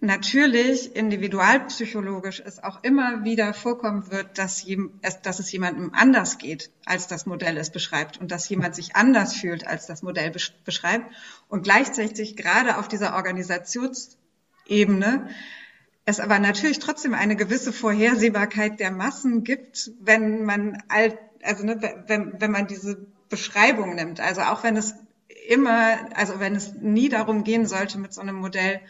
natürlich 0.00 0.96
individualpsychologisch 0.96 2.42
es 2.44 2.62
auch 2.62 2.82
immer 2.82 3.24
wieder 3.24 3.54
vorkommen 3.54 4.10
wird, 4.10 4.38
dass, 4.38 4.66
dass, 5.22 5.38
es 5.38 5.52
jemandem 5.52 5.92
anders 5.94 6.38
geht, 6.38 6.70
als 6.86 7.06
das 7.06 7.26
Modell 7.26 7.56
es 7.56 7.70
beschreibt 7.70 8.18
und 8.18 8.30
dass 8.30 8.48
jemand 8.48 8.74
sich 8.74 8.96
anders 8.96 9.34
fühlt, 9.34 9.66
als 9.66 9.86
das 9.86 10.02
Modell 10.02 10.32
beschreibt 10.64 11.06
und 11.48 11.62
gleichzeitig 11.62 12.36
gerade 12.36 12.78
auf 12.78 12.88
dieser 12.88 13.14
Organisationsebene 13.14 15.28
es 16.04 16.20
aber 16.20 16.38
natürlich 16.38 16.78
trotzdem 16.78 17.14
eine 17.14 17.36
gewisse 17.36 17.72
Vorhersehbarkeit 17.72 18.80
der 18.80 18.90
Massen 18.90 19.44
gibt, 19.44 19.92
wenn 20.00 20.44
man 20.44 20.82
all, 20.88 21.18
also 21.42 21.64
ne, 21.64 21.80
wenn, 22.06 22.40
wenn 22.40 22.50
man 22.50 22.66
diese 22.66 23.06
Beschreibung 23.28 23.94
nimmt. 23.94 24.20
Also 24.20 24.42
auch 24.42 24.64
wenn 24.64 24.76
es 24.76 24.94
immer, 25.48 25.98
also 26.14 26.40
wenn 26.40 26.56
es 26.56 26.74
nie 26.74 27.08
darum 27.08 27.44
gehen 27.44 27.66
sollte, 27.66 27.98
mit 27.98 28.12
so 28.12 28.20
einem 28.20 28.36
Modell 28.36 28.80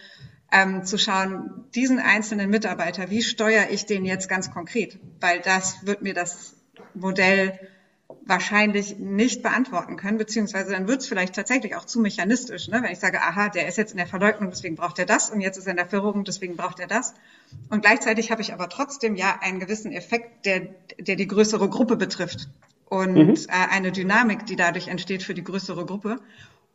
ähm, 0.53 0.85
zu 0.85 0.99
schauen, 0.99 1.65
diesen 1.75 1.99
einzelnen 1.99 2.51
Mitarbeiter, 2.51 3.11
wie 3.11 3.23
steuere 3.23 3.71
ich 3.71 3.87
den 3.87 4.05
jetzt 4.05 4.29
ganz 4.29 4.51
konkret? 4.51 4.99
Weil 5.21 5.41
das 5.41 5.87
wird 5.87 6.03
mir 6.03 6.15
das 6.15 6.55
Modell 6.95 7.59
wahrscheinlich 8.27 8.99
nicht 8.99 9.43
beantworten 9.43 9.97
können, 9.97 10.19
beziehungsweise 10.19 10.73
dann 10.73 10.89
wird 10.89 11.01
es 11.01 11.09
vielleicht 11.09 11.35
tatsächlich 11.35 11.77
auch 11.77 11.85
zu 11.85 12.01
mechanistisch, 12.01 12.69
ne? 12.69 12.83
wenn 12.83 12.93
ich 12.93 12.99
sage, 12.99 13.21
aha, 13.21 13.49
der 13.49 13.69
ist 13.69 13.79
jetzt 13.79 13.93
in 13.93 13.99
der 13.99 14.07
Verleugnung, 14.07 14.51
deswegen 14.51 14.77
braucht 14.77 14.99
er 14.99 15.07
das 15.07 15.31
und 15.31 15.41
jetzt 15.41 15.57
ist 15.57 15.67
er 15.67 15.73
in 15.73 15.77
der 15.77 15.87
Verwirrung, 15.87 16.25
deswegen 16.25 16.57
braucht 16.57 16.81
er 16.81 16.87
das. 16.87 17.15
Und 17.71 17.83
gleichzeitig 17.83 18.31
habe 18.31 18.43
ich 18.43 18.53
aber 18.53 18.69
trotzdem 18.69 19.17
ja 19.17 19.39
einen 19.41 19.61
gewissen 19.61 19.93
Effekt, 19.93 20.47
der, 20.47 20.69
der 20.99 21.17
die 21.17 21.27
größere 21.27 21.69
Gruppe 21.69 21.97
betrifft 21.97 22.49
und 22.89 23.15
mhm. 23.15 23.35
äh, 23.35 23.71
eine 23.71 23.93
Dynamik, 23.93 24.47
die 24.47 24.57
dadurch 24.57 24.89
entsteht 24.89 25.23
für 25.23 25.35
die 25.35 25.45
größere 25.45 25.87
Gruppe. 25.87 26.21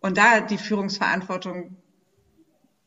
Und 0.02 0.18
da 0.18 0.42
die 0.42 0.58
Führungsverantwortung 0.58 1.76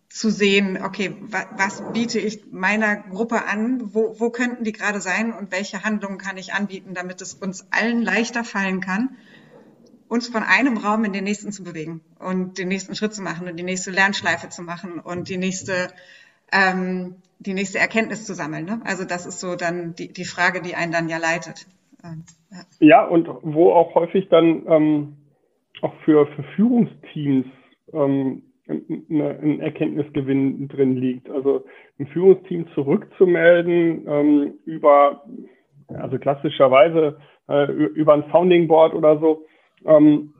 zu 0.08 0.30
sehen, 0.30 0.78
okay, 0.82 1.14
was 1.56 1.82
biete 1.92 2.18
ich 2.18 2.50
meiner 2.50 2.96
Gruppe 2.96 3.44
an, 3.44 3.94
wo, 3.94 4.18
wo 4.18 4.30
könnten 4.30 4.64
die 4.64 4.72
gerade 4.72 5.00
sein 5.00 5.32
und 5.32 5.52
welche 5.52 5.84
Handlungen 5.84 6.18
kann 6.18 6.38
ich 6.38 6.54
anbieten, 6.54 6.94
damit 6.94 7.20
es 7.20 7.34
uns 7.34 7.68
allen 7.70 8.02
leichter 8.02 8.42
fallen 8.42 8.80
kann, 8.80 9.10
uns 10.08 10.28
von 10.28 10.42
einem 10.42 10.78
Raum 10.78 11.04
in 11.04 11.12
den 11.12 11.24
nächsten 11.24 11.52
zu 11.52 11.62
bewegen 11.62 12.00
und 12.18 12.58
den 12.58 12.68
nächsten 12.68 12.94
Schritt 12.94 13.14
zu 13.14 13.22
machen 13.22 13.48
und 13.48 13.56
die 13.56 13.62
nächste 13.64 13.90
Lernschleife 13.90 14.48
zu 14.48 14.62
machen 14.62 14.98
und 14.98 15.28
die 15.28 15.36
nächste 15.36 15.88
ähm, 16.52 17.16
die 17.38 17.54
nächste 17.54 17.78
Erkenntnis 17.78 18.24
zu 18.24 18.34
sammeln. 18.34 18.64
Ne? 18.64 18.80
Also 18.84 19.04
das 19.04 19.26
ist 19.26 19.40
so 19.40 19.54
dann 19.54 19.94
die, 19.94 20.12
die 20.12 20.24
Frage, 20.24 20.60
die 20.60 20.74
einen 20.74 20.92
dann 20.92 21.08
ja 21.08 21.18
leitet. 21.18 21.66
Ähm, 22.02 22.24
ja. 22.50 22.58
ja. 22.80 23.06
und 23.06 23.28
wo 23.42 23.72
auch 23.72 23.94
häufig 23.94 24.28
dann 24.28 24.66
ähm, 24.66 25.16
auch 25.82 25.94
für, 26.04 26.26
für 26.26 26.42
Führungsteams 26.56 27.46
ähm, 27.92 28.42
ein 28.68 29.60
Erkenntnisgewinn 29.60 30.68
drin 30.68 30.96
liegt. 30.96 31.30
Also 31.30 31.64
ein 31.98 32.06
Führungsteam 32.08 32.66
zurückzumelden 32.74 34.06
ähm, 34.06 34.54
über, 34.66 35.24
also 35.88 36.18
klassischerweise 36.18 37.18
äh, 37.48 37.70
über 37.72 38.14
ein 38.14 38.24
Founding 38.24 38.68
Board 38.68 38.94
oder 38.94 39.18
so. 39.18 39.44
Ähm, 39.86 40.34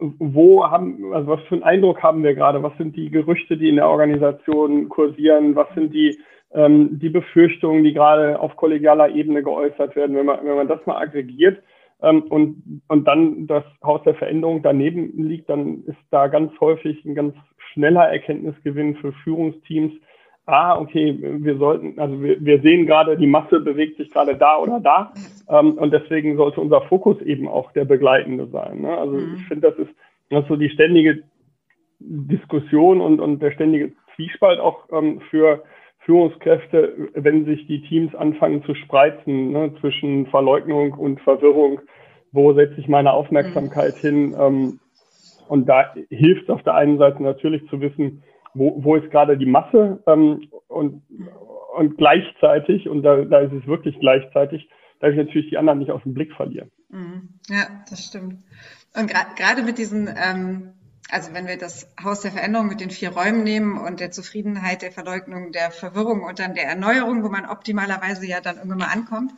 wo 0.00 0.64
haben, 0.64 1.12
also 1.12 1.28
was 1.28 1.40
für 1.42 1.56
einen 1.56 1.64
Eindruck 1.64 2.02
haben 2.02 2.22
wir 2.22 2.34
gerade? 2.34 2.62
Was 2.62 2.76
sind 2.76 2.96
die 2.96 3.10
Gerüchte, 3.10 3.56
die 3.56 3.68
in 3.68 3.76
der 3.76 3.88
Organisation 3.88 4.88
kursieren? 4.88 5.56
Was 5.56 5.68
sind 5.74 5.92
die, 5.92 6.18
ähm, 6.52 6.98
die 7.00 7.08
Befürchtungen, 7.08 7.82
die 7.82 7.92
gerade 7.92 8.38
auf 8.38 8.56
kollegialer 8.56 9.10
Ebene 9.10 9.42
geäußert 9.42 9.96
werden? 9.96 10.16
Wenn 10.16 10.26
man, 10.26 10.44
wenn 10.44 10.56
man 10.56 10.68
das 10.68 10.84
mal 10.86 10.98
aggregiert, 10.98 11.62
ähm, 12.02 12.22
und, 12.22 12.82
und 12.88 13.06
dann 13.06 13.46
das 13.46 13.64
Haus 13.82 14.02
der 14.02 14.14
Veränderung 14.14 14.62
daneben 14.62 15.12
liegt, 15.22 15.48
dann 15.48 15.84
ist 15.84 15.98
da 16.10 16.26
ganz 16.26 16.52
häufig 16.60 17.04
ein 17.04 17.14
ganz 17.14 17.34
schneller 17.72 18.08
Erkenntnisgewinn 18.08 18.96
für 18.96 19.12
Führungsteams. 19.24 19.92
Ah, 20.46 20.78
okay, 20.78 21.16
wir 21.20 21.56
sollten, 21.56 21.98
also 22.00 22.20
wir, 22.20 22.44
wir 22.44 22.60
sehen 22.62 22.86
gerade, 22.86 23.16
die 23.16 23.28
Masse 23.28 23.60
bewegt 23.60 23.96
sich 23.96 24.10
gerade 24.10 24.36
da 24.36 24.58
oder 24.58 24.80
da. 24.80 25.12
Ähm, 25.48 25.74
und 25.74 25.92
deswegen 25.92 26.36
sollte 26.36 26.60
unser 26.60 26.82
Fokus 26.82 27.20
eben 27.22 27.46
auch 27.46 27.70
der 27.72 27.84
begleitende 27.84 28.48
sein. 28.48 28.80
Ne? 28.80 28.96
Also 28.96 29.14
mhm. 29.14 29.34
ich 29.36 29.46
finde, 29.46 29.70
das 29.70 29.78
ist, 29.78 29.94
das 30.30 30.42
ist 30.42 30.48
so 30.48 30.56
die 30.56 30.70
ständige 30.70 31.22
Diskussion 32.00 33.00
und, 33.00 33.20
und 33.20 33.40
der 33.40 33.52
ständige 33.52 33.92
Zwiespalt 34.16 34.58
auch 34.58 34.88
ähm, 34.92 35.20
für 35.30 35.62
Führungskräfte, 36.04 37.10
wenn 37.14 37.44
sich 37.44 37.66
die 37.66 37.82
Teams 37.82 38.14
anfangen 38.14 38.64
zu 38.64 38.74
spreizen 38.74 39.52
ne, 39.52 39.72
zwischen 39.80 40.26
Verleugnung 40.26 40.92
und 40.94 41.20
Verwirrung, 41.20 41.80
wo 42.32 42.52
setze 42.54 42.80
ich 42.80 42.88
meine 42.88 43.12
Aufmerksamkeit 43.12 43.94
mhm. 43.96 44.00
hin? 44.00 44.36
Ähm, 44.38 44.80
und 45.48 45.68
da 45.68 45.94
hilft 46.08 46.44
es 46.44 46.50
auf 46.50 46.62
der 46.62 46.74
einen 46.74 46.98
Seite 46.98 47.22
natürlich 47.22 47.68
zu 47.68 47.80
wissen, 47.80 48.22
wo, 48.54 48.82
wo 48.82 48.96
ist 48.96 49.10
gerade 49.10 49.36
die 49.36 49.46
Masse 49.46 50.02
ähm, 50.06 50.48
und, 50.68 51.02
und 51.76 51.96
gleichzeitig, 51.98 52.88
und 52.88 53.02
da, 53.02 53.24
da 53.24 53.40
ist 53.40 53.52
es 53.52 53.66
wirklich 53.66 53.98
gleichzeitig, 54.00 54.68
darf 55.00 55.10
ich 55.12 55.18
natürlich 55.18 55.50
die 55.50 55.58
anderen 55.58 55.78
nicht 55.78 55.90
aus 55.90 56.02
dem 56.02 56.14
Blick 56.14 56.32
verlieren. 56.32 56.70
Mhm. 56.88 57.28
Ja, 57.48 57.66
das 57.88 58.04
stimmt. 58.04 58.38
Und 58.94 59.10
gerade 59.36 59.62
mit 59.62 59.78
diesen 59.78 60.08
ähm 60.08 60.72
also 61.12 61.34
wenn 61.34 61.46
wir 61.46 61.58
das 61.58 61.86
Haus 62.02 62.22
der 62.22 62.32
Veränderung 62.32 62.68
mit 62.68 62.80
den 62.80 62.90
vier 62.90 63.10
Räumen 63.10 63.44
nehmen 63.44 63.76
und 63.76 64.00
der 64.00 64.10
Zufriedenheit, 64.10 64.80
der 64.80 64.92
Verleugnung, 64.92 65.52
der 65.52 65.70
Verwirrung 65.70 66.22
und 66.22 66.38
dann 66.38 66.54
der 66.54 66.64
Erneuerung, 66.64 67.22
wo 67.22 67.28
man 67.28 67.44
optimalerweise 67.44 68.26
ja 68.26 68.40
dann 68.40 68.56
irgendwann 68.56 68.78
mal 68.78 68.86
ankommt, 68.86 69.32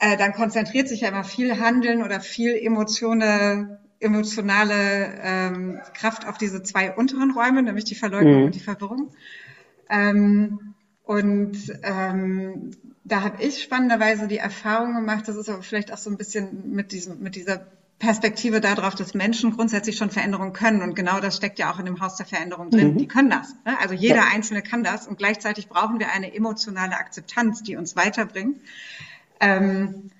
äh, 0.00 0.18
dann 0.18 0.34
konzentriert 0.34 0.86
sich 0.86 1.00
ja 1.00 1.08
immer 1.08 1.24
viel 1.24 1.58
Handeln 1.58 2.02
oder 2.02 2.20
viel 2.20 2.54
emotionale, 2.54 3.80
emotionale 4.00 5.14
ähm, 5.22 5.80
Kraft 5.94 6.26
auf 6.26 6.36
diese 6.36 6.62
zwei 6.62 6.92
unteren 6.92 7.30
Räume, 7.30 7.62
nämlich 7.62 7.84
die 7.84 7.94
Verleugnung 7.94 8.40
mhm. 8.40 8.44
und 8.44 8.54
die 8.54 8.60
Verwirrung. 8.60 9.10
Ähm, 9.88 10.74
und 11.04 11.56
ähm, 11.84 12.72
da 13.04 13.22
habe 13.22 13.42
ich 13.42 13.62
spannenderweise 13.62 14.28
die 14.28 14.36
Erfahrung 14.36 14.94
gemacht, 14.94 15.26
das 15.26 15.36
ist 15.36 15.48
aber 15.48 15.62
vielleicht 15.62 15.90
auch 15.90 15.98
so 15.98 16.10
ein 16.10 16.18
bisschen 16.18 16.70
mit 16.70 16.92
diesem, 16.92 17.20
mit 17.20 17.34
dieser 17.34 17.66
Perspektive 17.98 18.60
darauf, 18.60 18.94
dass 18.94 19.14
Menschen 19.14 19.56
grundsätzlich 19.56 19.96
schon 19.96 20.10
Veränderungen 20.10 20.52
können. 20.52 20.82
Und 20.82 20.94
genau 20.94 21.18
das 21.18 21.36
steckt 21.36 21.58
ja 21.58 21.72
auch 21.72 21.80
in 21.80 21.86
dem 21.86 22.00
Haus 22.00 22.16
der 22.16 22.26
Veränderung 22.26 22.70
drin. 22.70 22.92
Mhm. 22.92 22.98
Die 22.98 23.08
können 23.08 23.30
das. 23.30 23.56
Ne? 23.64 23.78
Also 23.80 23.94
jeder 23.94 24.16
ja. 24.16 24.28
Einzelne 24.32 24.62
kann 24.62 24.84
das. 24.84 25.08
Und 25.08 25.18
gleichzeitig 25.18 25.68
brauchen 25.68 25.98
wir 25.98 26.12
eine 26.12 26.32
emotionale 26.32 26.96
Akzeptanz, 26.96 27.62
die 27.64 27.76
uns 27.76 27.96
weiterbringt. 27.96 28.60
Ähm, 29.40 30.10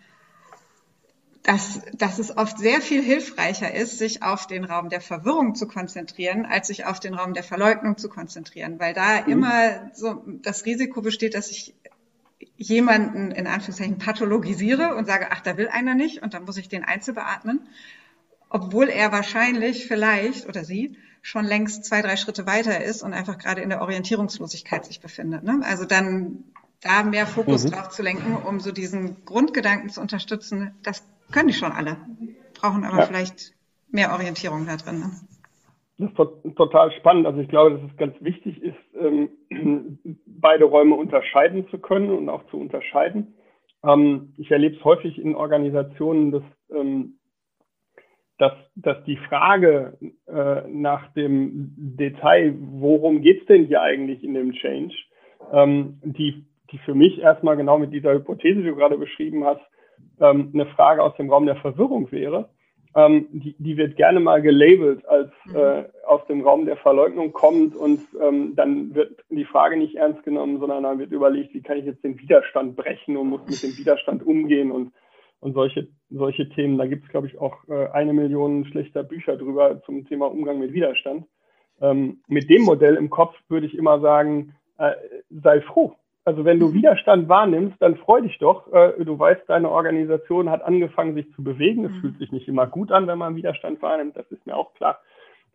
dass, 1.45 1.81
dass 1.95 2.19
es 2.19 2.37
oft 2.37 2.59
sehr 2.59 2.83
viel 2.83 3.03
hilfreicher 3.03 3.73
ist, 3.73 3.97
sich 3.97 4.23
auf 4.23 4.47
den 4.47 4.65
Raum 4.65 4.91
der 4.91 5.01
Verwirrung 5.01 5.55
zu 5.55 5.67
konzentrieren, 5.67 6.45
als 6.45 6.67
sich 6.67 6.85
auf 6.85 7.01
den 7.01 7.15
Raum 7.15 7.33
der 7.33 7.43
Verleugnung 7.43 7.97
zu 7.97 8.11
konzentrieren, 8.11 8.79
weil 8.79 8.93
da 8.93 9.23
mhm. 9.23 9.33
immer 9.33 9.91
so 9.95 10.23
das 10.43 10.67
Risiko 10.67 11.01
besteht, 11.01 11.35
dass 11.35 11.51
ich 11.51 11.75
jemanden 12.59 13.31
in 13.31 13.47
Anführungszeichen 13.47 13.99
pathologisiere 13.99 14.97
und 14.97 15.07
sage, 15.07 15.29
ach, 15.31 15.41
da 15.41 15.57
will 15.57 15.69
einer 15.69 15.95
nicht 15.95 16.23
und 16.23 16.35
dann 16.35 16.45
muss 16.45 16.57
ich 16.57 16.69
den 16.69 16.85
einzeln 16.85 17.15
beatmen, 17.15 17.69
obwohl 18.51 18.89
er 18.89 19.13
wahrscheinlich 19.13 19.87
vielleicht 19.87 20.47
oder 20.49 20.65
sie 20.65 20.97
schon 21.23 21.45
längst 21.45 21.85
zwei, 21.85 22.03
drei 22.03 22.17
Schritte 22.17 22.47
weiter 22.47 22.83
ist 22.83 23.03
und 23.03 23.15
einfach 23.15 23.39
gerade 23.39 23.61
in 23.61 23.69
der 23.69 23.81
Orientierungslosigkeit 23.81 24.85
sich 24.85 25.01
befindet. 25.01 25.45
Ne? 25.45 25.61
Also 25.63 25.85
dann 25.85 26.45
da 26.81 27.05
mehr 27.05 27.27
Fokus 27.27 27.65
mhm. 27.65 27.71
drauf 27.71 27.91
zu 27.91 28.03
lenken, 28.03 28.35
um 28.35 28.61
so 28.61 28.73
diesen 28.73 29.25
Grundgedanken 29.25 29.91
zu 29.91 30.01
unterstützen, 30.01 30.75
das 30.83 31.05
können 31.31 31.49
die 31.49 31.55
schon 31.55 31.73
alle, 31.73 31.97
brauchen 32.55 32.85
aber 32.85 32.99
ja. 32.99 33.07
vielleicht 33.07 33.53
mehr 33.91 34.13
Orientierung 34.13 34.67
da 34.67 34.77
drin. 34.77 34.99
Ne? 34.99 35.11
Das 35.99 36.11
ist 36.45 36.57
total 36.57 36.93
spannend. 36.93 37.27
Also 37.27 37.41
ich 37.41 37.49
glaube, 37.49 37.73
dass 37.73 37.91
es 37.91 37.97
ganz 37.97 38.15
wichtig 38.21 38.63
ist, 38.63 38.79
ähm, 39.01 39.31
beide 40.27 40.65
Räume 40.65 40.95
unterscheiden 40.95 41.69
zu 41.69 41.79
können 41.79 42.11
und 42.11 42.29
auch 42.29 42.47
zu 42.47 42.57
unterscheiden. 42.57 43.35
Ähm, 43.85 44.33
ich 44.37 44.51
erlebe 44.51 44.77
es 44.77 44.85
häufig 44.85 45.19
in 45.19 45.35
Organisationen, 45.35 46.31
dass, 46.31 46.45
ähm, 46.71 47.19
dass, 48.39 48.53
dass 48.77 49.03
die 49.05 49.17
Frage 49.17 49.99
äh, 50.29 50.69
nach 50.69 51.13
dem 51.15 51.75
Detail, 51.77 52.55
worum 52.57 53.21
geht 53.21 53.41
es 53.41 53.47
denn 53.47 53.67
hier 53.67 53.83
eigentlich 53.83 54.23
in 54.23 54.35
dem 54.35 54.53
Change, 54.53 54.95
die, 55.53 56.45
die 56.73 56.79
für 56.79 56.95
mich 56.97 57.21
erstmal 57.21 57.57
genau 57.57 57.79
mit 57.79 57.93
dieser 57.93 58.13
Hypothese, 58.13 58.61
die 58.61 58.69
du 58.69 58.75
gerade 58.75 58.99
beschrieben 58.99 59.45
hast, 59.45 59.63
eine 60.19 60.67
Frage 60.75 61.03
aus 61.03 61.17
dem 61.17 61.31
Raum 61.31 61.47
der 61.47 61.57
Verwirrung 61.57 62.11
wäre 62.11 62.51
ähm, 62.95 63.29
die, 63.31 63.55
die 63.59 63.77
wird 63.77 63.97
gerne 63.97 64.21
mal 64.21 64.41
gelabelt 64.41 65.07
als 65.07 65.31
mhm. 65.47 65.57
äh, 65.57 65.85
aus 66.07 66.27
dem 66.27 66.41
Raum 66.41 66.67
der 66.67 66.77
Verleugnung 66.77 67.33
kommt 67.33 67.77
und 67.77 68.01
ähm, 68.21 68.55
dann 68.57 68.95
wird 68.95 69.25
die 69.31 69.45
Frage 69.45 69.77
nicht 69.77 69.97
ernst 69.97 70.23
genommen, 70.25 70.59
sondern 70.59 70.83
dann 70.85 70.99
wird 70.99 71.13
überlegt, 71.13 71.55
wie 71.55 71.63
kann 71.63 71.79
ich 71.79 71.85
jetzt 71.85 72.03
den 72.03 72.19
Widerstand 72.19 72.77
brechen 72.77 73.17
und 73.17 73.29
muss 73.29 73.47
mit 73.47 73.63
dem 73.63 73.77
Widerstand 73.77 74.27
umgehen 74.27 74.71
und, 74.71 74.93
und 75.41 75.55
solche, 75.55 75.89
solche 76.11 76.49
Themen. 76.49 76.79
Da 76.79 76.87
gibt 76.87 77.05
es, 77.05 77.11
glaube 77.11 77.27
ich, 77.27 77.39
auch 77.39 77.57
äh, 77.69 77.89
eine 77.93 78.13
Million 78.13 78.65
schlechter 78.67 79.03
Bücher 79.03 79.37
drüber 79.37 79.83
zum 79.83 80.07
Thema 80.07 80.27
Umgang 80.27 80.59
mit 80.59 80.73
Widerstand. 80.73 81.27
Ähm, 81.81 82.23
mit 82.27 82.51
dem 82.51 82.63
Modell 82.63 82.97
im 82.97 83.11
Kopf 83.11 83.37
würde 83.49 83.67
ich 83.67 83.77
immer 83.77 84.01
sagen, 84.01 84.55
äh, 84.79 84.93
sei 85.31 85.61
froh, 85.61 85.95
also 86.29 86.45
wenn 86.45 86.61
du 86.61 86.69
mhm. 86.69 86.75
Widerstand 86.75 87.27
wahrnimmst, 87.31 87.81
dann 87.81 87.97
freu 87.97 88.21
dich 88.21 88.37
doch. 88.37 88.71
Äh, 88.71 89.03
du 89.03 89.19
weißt, 89.19 89.49
deine 89.49 89.71
Organisation 89.71 90.51
hat 90.51 90.63
angefangen, 90.63 91.15
sich 91.15 91.33
zu 91.33 91.43
bewegen. 91.43 91.87
Es 91.87 91.91
mhm. 91.91 92.01
fühlt 92.01 92.19
sich 92.19 92.33
nicht 92.33 92.49
immer 92.49 92.67
gut 92.67 92.93
an, 92.93 93.07
wenn 93.07 93.17
man 93.17 93.35
Widerstand 93.35 93.81
wahrnimmt, 93.81 94.15
das 94.15 94.31
ist 94.31 94.45
mir 94.47 94.55
auch 94.55 94.75
klar. 94.75 95.01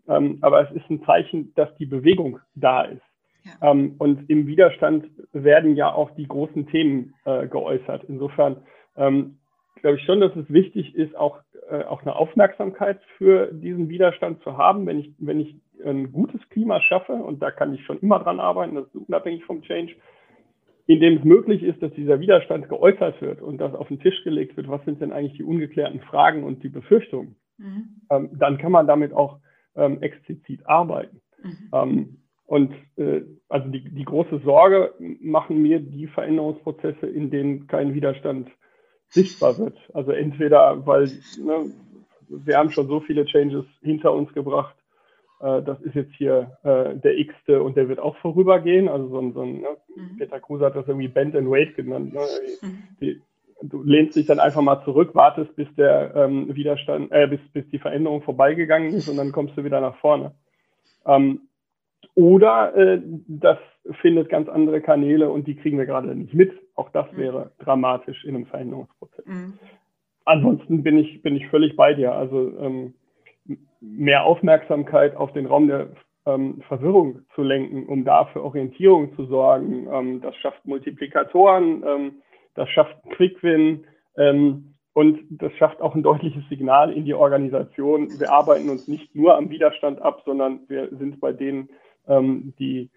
Ähm, 0.08 0.40
aber 0.42 0.68
es 0.68 0.76
ist 0.76 0.90
ein 0.90 1.04
Zeichen, 1.04 1.54
dass 1.54 1.70
die 1.76 1.86
Bewegung 1.86 2.40
da 2.56 2.86
ist. 2.86 3.04
Ja. 3.44 3.70
Ähm, 3.70 3.96
und 4.00 4.28
im 4.32 4.48
Widerstand 4.48 5.06
werden 5.32 5.76
ja 5.76 5.94
auch 5.94 6.10
die 6.12 6.28
großen 6.28 6.66
Themen 6.66 7.14
äh, 7.26 7.48
geäußert. 7.48 8.06
Insofern 8.06 8.64
ähm, 8.98 9.38
glaube 9.82 9.98
ich 9.98 10.06
schon, 10.06 10.22
dass 10.22 10.36
es 10.36 10.52
wichtig 10.52 10.96
ist, 10.96 11.16
auch, 11.16 11.38
äh, 11.70 11.84
auch 11.84 12.02
eine 12.02 12.16
Aufmerksamkeit 12.16 13.00
für 13.20 13.52
diesen 13.54 13.90
Widerstand 13.90 14.42
zu 14.42 14.58
haben, 14.58 14.88
wenn 14.88 14.98
ich, 14.98 15.12
wenn 15.20 15.40
ich 15.40 15.56
ein 15.86 16.12
gutes 16.12 16.42
Klima 16.50 16.82
schaffe, 16.82 17.14
und 17.14 17.44
da 17.44 17.52
kann 17.52 17.76
ich 17.76 17.86
schon 17.86 18.00
immer 18.00 18.18
dran 18.18 18.40
arbeiten, 18.40 18.74
das 18.74 18.88
ist 18.88 18.96
unabhängig 18.96 19.46
vom 19.46 19.62
Change, 19.62 19.94
in 20.86 21.00
dem 21.00 21.18
es 21.18 21.24
möglich 21.24 21.64
ist, 21.64 21.82
dass 21.82 21.94
dieser 21.94 22.20
Widerstand 22.20 22.68
geäußert 22.68 23.22
wird 23.22 23.42
und 23.42 23.58
dass 23.58 23.74
auf 23.74 23.88
den 23.88 24.00
Tisch 24.00 24.24
gelegt 24.24 24.58
wird, 24.58 24.68
was 24.68 24.84
sind 24.86 25.02
denn 25.02 25.14
eigentlich 25.14 25.38
die 25.38 25.44
ungeklärten 25.44 26.02
Fragen 26.02 26.44
und 26.44 26.64
die 26.64 26.70
Befürchtungen, 26.70 27.36
mhm. 27.58 28.02
ähm, 28.10 28.30
dann 28.34 28.58
kann 28.58 28.72
man 28.72 28.88
damit 28.88 29.14
auch 29.14 29.40
ähm, 29.76 30.02
explizit 30.02 30.68
arbeiten. 30.68 31.22
Mhm. 31.42 31.70
Ähm, 31.74 32.18
und 32.46 32.74
äh, 32.98 33.22
also 33.48 33.70
die, 33.70 33.90
die 33.90 34.04
große 34.04 34.40
Sorge 34.44 34.94
machen 35.22 35.62
mir 35.62 35.80
die 35.80 36.08
Veränderungsprozesse, 36.08 37.08
in 37.08 37.32
denen 37.32 37.68
kein 37.68 37.94
Widerstand 37.94 38.50
sichtbar 39.08 39.58
wird. 39.58 39.78
Also 39.94 40.12
entweder, 40.12 40.86
weil 40.86 41.06
ne, 41.40 41.72
wir 42.28 42.58
haben 42.58 42.72
schon 42.72 42.88
so 42.88 43.00
viele 43.00 43.26
Changes 43.26 43.66
hinter 43.82 44.14
uns 44.14 44.34
gebracht, 44.34 44.76
das 45.40 45.82
ist 45.82 45.96
jetzt 45.96 46.14
hier 46.14 46.58
äh, 46.64 46.96
der 46.96 47.18
X-te 47.18 47.62
und 47.62 47.76
der 47.76 47.90
wird 47.90 48.00
auch 48.00 48.16
vorübergehen. 48.18 48.88
Also 48.88 49.10
so 49.10 49.20
ein, 49.20 49.34
so 49.34 49.42
ein 49.42 49.62
ne? 49.62 49.68
mhm. 49.96 50.18
Peter 50.18 50.40
Kruse 50.40 50.66
hat 50.66 50.76
das 50.76 50.88
irgendwie 50.88 51.08
Bend 51.08 51.36
and 51.36 51.50
Wait 51.50 51.76
genannt. 51.76 52.14
Ne? 52.14 52.22
Mhm. 52.62 52.84
Die, 53.02 53.22
du 53.62 53.84
lehnst 53.84 54.16
dich 54.16 54.26
dann 54.26 54.40
einfach 54.40 54.62
mal 54.62 54.84
zurück, 54.84 55.16
wartest, 55.16 55.56
bis 55.56 55.68
der 55.76 56.14
ähm, 56.16 56.54
Widerstand, 56.54 57.12
äh, 57.12 57.28
bis, 57.28 57.40
bis 57.52 57.70
die 57.70 57.80
Veränderung 57.80 58.22
vorbeigegangen 58.22 58.94
ist 58.94 59.10
und 59.10 59.18
dann 59.18 59.32
kommst 59.32 59.58
du 59.58 59.64
wieder 59.64 59.82
nach 59.82 59.96
vorne. 59.98 60.34
Ähm, 61.06 61.42
oder 62.16 62.76
äh, 62.76 63.02
das 63.28 63.58
findet 64.02 64.30
ganz 64.30 64.50
andere 64.50 64.82
Kanäle 64.82 65.30
und 65.30 65.48
die 65.48 65.56
kriegen 65.56 65.78
wir 65.78 65.86
gerade 65.86 66.14
nicht 66.16 66.34
mit. 66.34 66.52
Auch 66.76 66.90
das 66.90 67.12
mhm. 67.12 67.18
wäre 67.18 67.52
dramatisch 67.60 68.24
in 68.26 68.36
einem 68.36 68.46
Veränderungsprozess. 68.46 69.26
Mhm. 69.26 69.54
Ansonsten 70.26 70.84
bin 70.84 70.98
ich, 70.98 71.22
bin 71.22 71.36
ich 71.36 71.48
völlig 71.48 71.76
bei 71.76 71.94
dir. 71.94 72.14
Also 72.14 72.58
ähm, 72.60 72.94
mehr 73.82 74.24
Aufmerksamkeit 74.24 75.16
auf 75.16 75.34
den 75.34 75.46
Raum 75.46 75.68
der 75.68 75.90
ähm, 76.26 76.62
Verwirrung 76.68 77.20
zu 77.36 77.44
lenken, 77.44 77.86
um 77.88 78.06
da 78.06 78.26
für 78.26 78.44
Orientierung 78.44 79.16
zu 79.16 79.26
sorgen. 79.26 79.88
Ähm, 79.92 80.22
das 80.22 80.36
schafft 80.38 80.66
Multiplikatoren, 80.66 81.84
ähm, 81.86 82.12
das 82.56 82.70
schafft 82.70 82.96
Quick-Win. 83.12 83.86
Ähm, 84.18 84.74
und 84.94 85.22
das 85.30 85.52
schafft 85.54 85.82
auch 85.82 85.96
ein 85.96 86.04
deutliches 86.04 86.48
Signal 86.50 86.94
in 86.94 87.04
die 87.04 87.16
Organisation. 87.16 88.20
Wir 88.20 88.32
arbeiten 88.32 88.70
uns 88.70 88.88
nicht 88.88 89.16
nur 89.16 89.36
am 89.36 89.50
Widerstand 89.50 90.00
ab, 90.02 90.22
sondern 90.24 90.60
wir 90.68 90.90
sind 90.90 91.20
bei 91.20 91.34
denen, 91.34 91.70
ähm, 92.08 92.54
die 92.60 92.92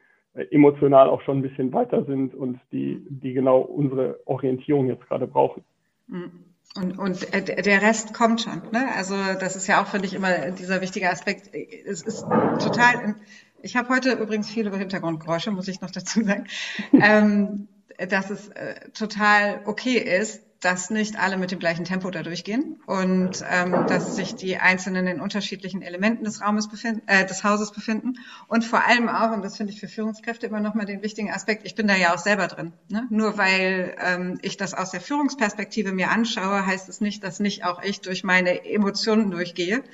emotional 0.51 1.09
auch 1.09 1.23
schon 1.23 1.39
ein 1.39 1.43
bisschen 1.43 1.73
weiter 1.73 2.05
sind 2.05 2.35
und 2.35 2.61
die, 2.71 3.03
die 3.09 3.33
genau 3.33 3.61
unsere 3.61 4.21
Orientierung 4.27 4.89
jetzt 4.89 5.07
gerade 5.07 5.27
brauchen. 5.27 5.65
Mhm. 6.09 6.45
Und, 6.75 6.99
und 6.99 7.33
äh, 7.33 7.63
der 7.63 7.81
Rest 7.81 8.13
kommt 8.13 8.43
schon. 8.43 8.63
Ne? 8.71 8.93
Also 8.95 9.15
das 9.15 9.57
ist 9.57 9.67
ja 9.67 9.83
auch, 9.83 9.87
finde 9.87 10.07
ich, 10.07 10.15
immer 10.15 10.51
dieser 10.51 10.81
wichtige 10.81 11.11
Aspekt. 11.11 11.55
Es 11.55 12.03
ist 12.03 12.21
total. 12.21 13.17
Ich 13.63 13.77
habe 13.77 13.89
heute 13.89 14.13
übrigens 14.13 14.51
viele 14.51 14.77
Hintergrundgeräusche, 14.77 15.51
muss 15.51 15.69
ich 15.69 15.81
noch 15.81 15.91
dazu 15.91 16.23
sagen, 16.23 16.47
ähm, 16.93 17.69
dass 18.09 18.31
es 18.31 18.49
äh, 18.49 18.91
total 18.91 19.63
okay 19.65 19.97
ist, 19.97 20.43
dass 20.61 20.91
nicht 20.91 21.19
alle 21.19 21.37
mit 21.37 21.51
dem 21.51 21.59
gleichen 21.59 21.85
Tempo 21.85 22.11
da 22.11 22.23
durchgehen 22.23 22.81
und 22.87 23.45
ähm, 23.51 23.87
dass 23.87 24.17
sich 24.17 24.35
die 24.35 24.57
Einzelnen 24.57 25.07
in 25.07 25.21
unterschiedlichen 25.21 25.83
Elementen 25.83 26.25
des 26.25 26.41
Raumes 26.41 26.69
befinden, 26.69 27.03
äh, 27.07 27.27
des 27.27 27.45
Hauses 27.45 27.73
befinden 27.73 28.15
und 28.49 28.65
vor 28.65 28.87
allem 28.87 29.09
auch, 29.09 29.33
und 29.33 29.43
das 29.45 29.57
finde 29.57 29.73
ich 29.73 29.81
für 29.81 29.89
Führungskräfte 29.89 30.47
immer 30.47 30.61
nochmal 30.61 30.87
den 30.87 31.03
wichtigen 31.03 31.31
Aspekt, 31.31 31.67
ich 31.67 31.75
bin 31.75 31.87
da 31.87 31.95
ja 31.95 32.15
auch 32.15 32.19
selber 32.19 32.47
drin. 32.47 32.73
Ne? 32.89 33.07
Nur 33.11 33.37
weil 33.37 33.95
ähm, 34.01 34.39
ich 34.43 34.57
das 34.57 34.75
aus 34.75 34.91
der 34.91 35.01
Führungsperspektive 35.01 35.93
mir 35.93 36.11
anschaue, 36.11 36.65
heißt 36.65 36.89
es 36.89 37.01
nicht, 37.01 37.23
dass 37.23 37.39
nicht 37.41 37.65
auch 37.65 37.83
ich 37.83 38.01
durch 38.01 38.25
meine 38.25 38.65
Emotionen 38.65 39.31
durchgehe 39.31 39.85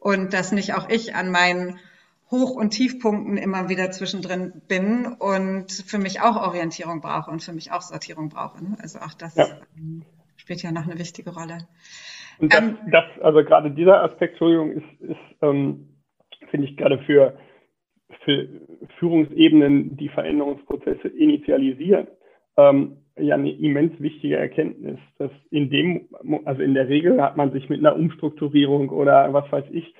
und 0.00 0.32
dass 0.32 0.52
nicht 0.52 0.74
auch 0.74 0.88
ich 0.88 1.14
an 1.14 1.30
meinen 1.30 1.78
Hoch- 2.30 2.56
und 2.56 2.70
Tiefpunkten 2.70 3.36
immer 3.38 3.68
wieder 3.68 3.90
zwischendrin 3.90 4.62
bin 4.68 5.06
und 5.18 5.72
für 5.72 5.98
mich 5.98 6.20
auch 6.20 6.36
Orientierung 6.36 7.00
brauche 7.00 7.30
und 7.30 7.42
für 7.42 7.52
mich 7.52 7.72
auch 7.72 7.80
Sortierung 7.80 8.28
brauche. 8.28 8.62
Ne? 8.62 8.76
Also 8.80 8.98
auch 8.98 9.14
das 9.14 9.36
ja. 9.36 9.46
Ähm, 9.76 10.02
spielt 10.36 10.62
ja 10.62 10.72
noch 10.72 10.84
eine 10.84 10.98
wichtige 10.98 11.34
Rolle. 11.34 11.58
Und 12.38 12.52
das, 12.52 12.60
ähm, 12.60 12.78
das 12.90 13.04
also 13.22 13.42
gerade 13.44 13.70
dieser 13.70 14.02
Aspekt, 14.02 14.32
Entschuldigung, 14.32 14.72
ist, 14.72 15.00
ist 15.00 15.42
ähm, 15.42 15.88
finde 16.50 16.68
ich 16.68 16.76
gerade 16.76 16.98
für, 17.00 17.38
für 18.24 18.48
Führungsebenen, 18.98 19.96
die 19.96 20.08
Veränderungsprozesse 20.08 21.08
initialisieren, 21.08 22.08
ähm, 22.56 22.98
ja 23.18 23.34
eine 23.34 23.50
immens 23.50 23.98
wichtige 24.00 24.36
Erkenntnis, 24.36 24.98
dass 25.18 25.30
in 25.50 25.70
dem, 25.70 26.08
also 26.44 26.62
in 26.62 26.74
der 26.74 26.88
Regel 26.88 27.20
hat 27.20 27.36
man 27.36 27.52
sich 27.52 27.68
mit 27.68 27.80
einer 27.80 27.96
Umstrukturierung 27.96 28.90
oder 28.90 29.32
was 29.32 29.50
weiß 29.50 29.64
ich, 29.72 29.94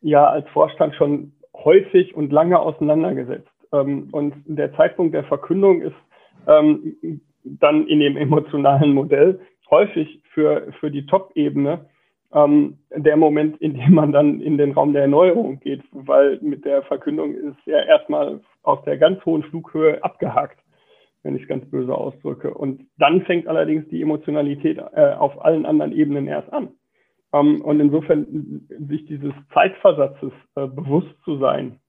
ja 0.00 0.26
als 0.26 0.48
Vorstand 0.48 0.94
schon 0.94 1.33
häufig 1.54 2.14
und 2.14 2.32
lange 2.32 2.58
auseinandergesetzt. 2.58 3.50
Ähm, 3.72 4.08
und 4.12 4.34
der 4.46 4.74
Zeitpunkt 4.74 5.14
der 5.14 5.24
Verkündung 5.24 5.82
ist 5.82 5.96
ähm, 6.46 7.20
dann 7.44 7.86
in 7.86 8.00
dem 8.00 8.16
emotionalen 8.16 8.92
Modell 8.92 9.40
häufig 9.70 10.20
für, 10.32 10.72
für 10.80 10.90
die 10.90 11.06
Top-Ebene 11.06 11.86
ähm, 12.32 12.78
der 12.94 13.16
Moment, 13.16 13.60
in 13.60 13.74
dem 13.74 13.94
man 13.94 14.12
dann 14.12 14.40
in 14.40 14.58
den 14.58 14.72
Raum 14.72 14.92
der 14.92 15.02
Erneuerung 15.02 15.60
geht, 15.60 15.82
weil 15.92 16.38
mit 16.42 16.64
der 16.64 16.82
Verkündung 16.82 17.34
ist 17.34 17.58
ja 17.64 17.80
erstmal 17.82 18.40
aus 18.62 18.82
der 18.84 18.98
ganz 18.98 19.24
hohen 19.24 19.44
Flughöhe 19.44 20.02
abgehakt, 20.02 20.58
wenn 21.22 21.36
ich 21.36 21.42
es 21.42 21.48
ganz 21.48 21.64
böse 21.70 21.94
ausdrücke. 21.94 22.52
Und 22.52 22.86
dann 22.98 23.22
fängt 23.22 23.46
allerdings 23.46 23.88
die 23.88 24.02
Emotionalität 24.02 24.78
äh, 24.78 25.12
auf 25.12 25.44
allen 25.44 25.64
anderen 25.64 25.92
Ebenen 25.92 26.26
erst 26.26 26.52
an. 26.52 26.68
Ähm, 27.34 27.60
und 27.62 27.80
insofern 27.80 28.68
sich 28.88 29.04
dieses 29.06 29.34
Zeitversatzes 29.52 30.32
äh, 30.54 30.66
bewusst 30.66 31.14
zu 31.24 31.38
sein 31.38 31.80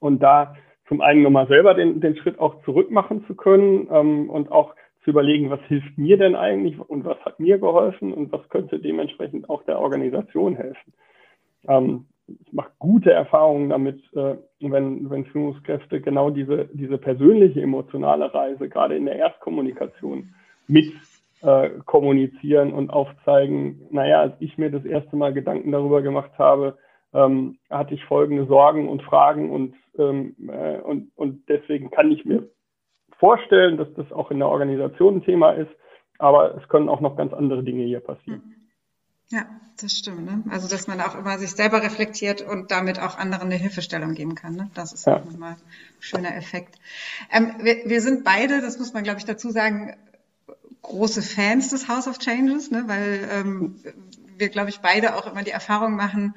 und 0.00 0.22
da 0.22 0.56
zum 0.88 1.02
einen 1.02 1.22
nochmal 1.22 1.46
selber 1.46 1.74
den, 1.74 2.00
den 2.00 2.16
Schritt 2.16 2.38
auch 2.38 2.62
zurück 2.64 2.90
machen 2.90 3.24
zu 3.26 3.34
können 3.34 3.88
ähm, 3.92 4.30
und 4.30 4.50
auch 4.50 4.74
zu 5.04 5.10
überlegen, 5.10 5.50
was 5.50 5.60
hilft 5.68 5.98
mir 5.98 6.16
denn 6.16 6.34
eigentlich 6.34 6.78
und 6.80 7.04
was 7.04 7.18
hat 7.24 7.38
mir 7.38 7.58
geholfen 7.58 8.14
und 8.14 8.32
was 8.32 8.48
könnte 8.48 8.78
dementsprechend 8.78 9.50
auch 9.50 9.62
der 9.64 9.78
Organisation 9.78 10.56
helfen. 10.56 10.94
Ähm, 11.68 12.06
ich 12.26 12.52
mache 12.52 12.70
gute 12.78 13.12
Erfahrungen 13.12 13.70
damit, 13.70 14.02
äh, 14.14 14.36
wenn, 14.60 15.10
wenn 15.10 15.26
Führungskräfte 15.26 16.00
genau 16.00 16.30
diese, 16.30 16.68
diese 16.72 16.98
persönliche 16.98 17.60
emotionale 17.60 18.32
Reise 18.32 18.68
gerade 18.68 18.96
in 18.96 19.04
der 19.04 19.16
Erstkommunikation 19.16 20.34
mit 20.66 20.92
äh, 21.42 21.70
kommunizieren 21.84 22.72
und 22.72 22.90
aufzeigen, 22.90 23.86
naja, 23.90 24.20
als 24.20 24.34
ich 24.40 24.58
mir 24.58 24.70
das 24.70 24.84
erste 24.84 25.16
Mal 25.16 25.32
Gedanken 25.32 25.72
darüber 25.72 26.02
gemacht 26.02 26.32
habe, 26.38 26.78
ähm, 27.14 27.58
hatte 27.70 27.94
ich 27.94 28.04
folgende 28.04 28.46
Sorgen 28.46 28.88
und 28.88 29.02
Fragen 29.02 29.50
und, 29.50 29.74
ähm, 29.98 30.34
äh, 30.48 30.78
und, 30.78 31.10
und 31.16 31.48
deswegen 31.48 31.90
kann 31.90 32.10
ich 32.10 32.24
mir 32.24 32.48
vorstellen, 33.18 33.76
dass 33.76 33.92
das 33.94 34.12
auch 34.12 34.30
in 34.30 34.38
der 34.38 34.48
Organisation 34.48 35.16
ein 35.16 35.24
Thema 35.24 35.52
ist, 35.52 35.70
aber 36.18 36.56
es 36.56 36.68
können 36.68 36.88
auch 36.88 37.00
noch 37.00 37.16
ganz 37.16 37.32
andere 37.32 37.62
Dinge 37.62 37.84
hier 37.84 38.00
passieren. 38.00 38.42
Mhm. 38.44 38.58
Ja, 39.30 39.44
das 39.78 39.92
stimmt. 39.92 40.24
Ne? 40.24 40.42
Also, 40.50 40.68
dass 40.68 40.86
man 40.88 41.02
auch 41.02 41.14
immer 41.14 41.38
sich 41.38 41.50
selber 41.50 41.82
reflektiert 41.82 42.40
und 42.40 42.70
damit 42.70 42.98
auch 42.98 43.18
anderen 43.18 43.48
eine 43.48 43.56
Hilfestellung 43.56 44.14
geben 44.14 44.34
kann. 44.34 44.54
Ne? 44.54 44.70
Das 44.74 44.94
ist 44.94 45.06
ja. 45.06 45.16
auch 45.20 45.24
nochmal 45.24 45.52
ein 45.52 45.58
schöner 46.00 46.34
Effekt. 46.34 46.76
Ähm, 47.30 47.52
wir, 47.60 47.82
wir 47.84 48.00
sind 48.00 48.24
beide, 48.24 48.62
das 48.62 48.78
muss 48.78 48.94
man, 48.94 49.04
glaube 49.04 49.18
ich, 49.18 49.26
dazu 49.26 49.50
sagen, 49.50 49.94
große 50.82 51.22
Fans 51.22 51.68
des 51.70 51.88
House 51.88 52.06
of 52.06 52.18
Changes, 52.18 52.70
ne, 52.70 52.84
weil 52.86 53.28
ähm, 53.30 53.82
wir, 54.36 54.48
glaube 54.48 54.70
ich, 54.70 54.80
beide 54.80 55.16
auch 55.16 55.26
immer 55.26 55.42
die 55.42 55.50
Erfahrung 55.50 55.96
machen, 55.96 56.34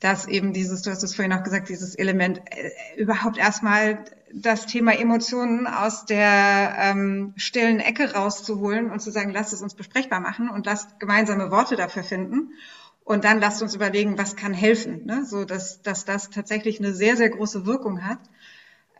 dass 0.00 0.28
eben 0.28 0.52
dieses, 0.52 0.82
du 0.82 0.90
hast 0.90 1.02
es 1.02 1.14
vorhin 1.14 1.32
auch 1.32 1.42
gesagt, 1.42 1.68
dieses 1.68 1.94
Element 1.94 2.40
äh, 2.50 2.70
überhaupt 2.96 3.36
erstmal 3.36 4.04
das 4.32 4.66
Thema 4.66 4.92
Emotionen 4.92 5.66
aus 5.66 6.04
der 6.04 6.74
ähm, 6.78 7.32
stillen 7.36 7.80
Ecke 7.80 8.12
rauszuholen 8.12 8.90
und 8.90 9.00
zu 9.00 9.10
sagen, 9.10 9.32
lasst 9.32 9.52
es 9.52 9.62
uns 9.62 9.74
besprechbar 9.74 10.20
machen 10.20 10.50
und 10.50 10.66
lasst 10.66 11.00
gemeinsame 11.00 11.50
Worte 11.50 11.76
dafür 11.76 12.04
finden. 12.04 12.52
Und 13.04 13.24
dann 13.24 13.40
lasst 13.40 13.62
uns 13.62 13.74
überlegen, 13.74 14.18
was 14.18 14.36
kann 14.36 14.52
helfen, 14.52 15.06
ne? 15.06 15.24
so 15.24 15.46
dass, 15.46 15.80
dass 15.80 16.04
das 16.04 16.28
tatsächlich 16.28 16.78
eine 16.78 16.92
sehr, 16.92 17.16
sehr 17.16 17.30
große 17.30 17.64
Wirkung 17.64 18.04
hat. 18.04 18.18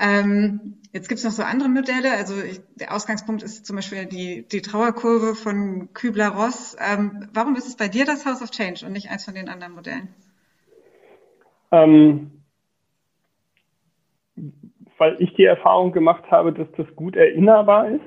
Ähm, 0.01 0.79
jetzt 0.93 1.09
gibt 1.09 1.19
es 1.19 1.25
noch 1.25 1.33
so 1.33 1.43
andere 1.43 1.69
Modelle. 1.69 2.13
Also 2.13 2.35
ich, 2.43 2.61
der 2.77 2.95
Ausgangspunkt 2.95 3.43
ist 3.43 3.67
zum 3.67 3.77
Beispiel 3.77 4.07
die, 4.07 4.47
die 4.47 4.63
Trauerkurve 4.63 5.35
von 5.35 5.93
Kübler-Ross. 5.93 6.77
Ähm, 6.81 7.29
warum 7.35 7.57
ist 7.57 7.67
es 7.67 7.77
bei 7.77 7.89
dir 7.89 8.05
das 8.05 8.25
House 8.27 8.43
of 8.43 8.51
Change 8.51 8.87
und 8.87 8.93
nicht 8.93 9.11
eins 9.11 9.25
von 9.25 9.35
den 9.35 9.49
anderen 9.49 9.75
Modellen? 9.75 10.09
Ähm, 11.71 12.31
weil 14.99 15.17
ich 15.21 15.35
die 15.35 15.45
Erfahrung 15.45 15.93
gemacht 15.93 16.25
habe, 16.31 16.53
dass 16.53 16.69
das 16.77 16.87
gut 16.97 17.17
erinnerbar 17.17 17.89
ist 17.91 18.01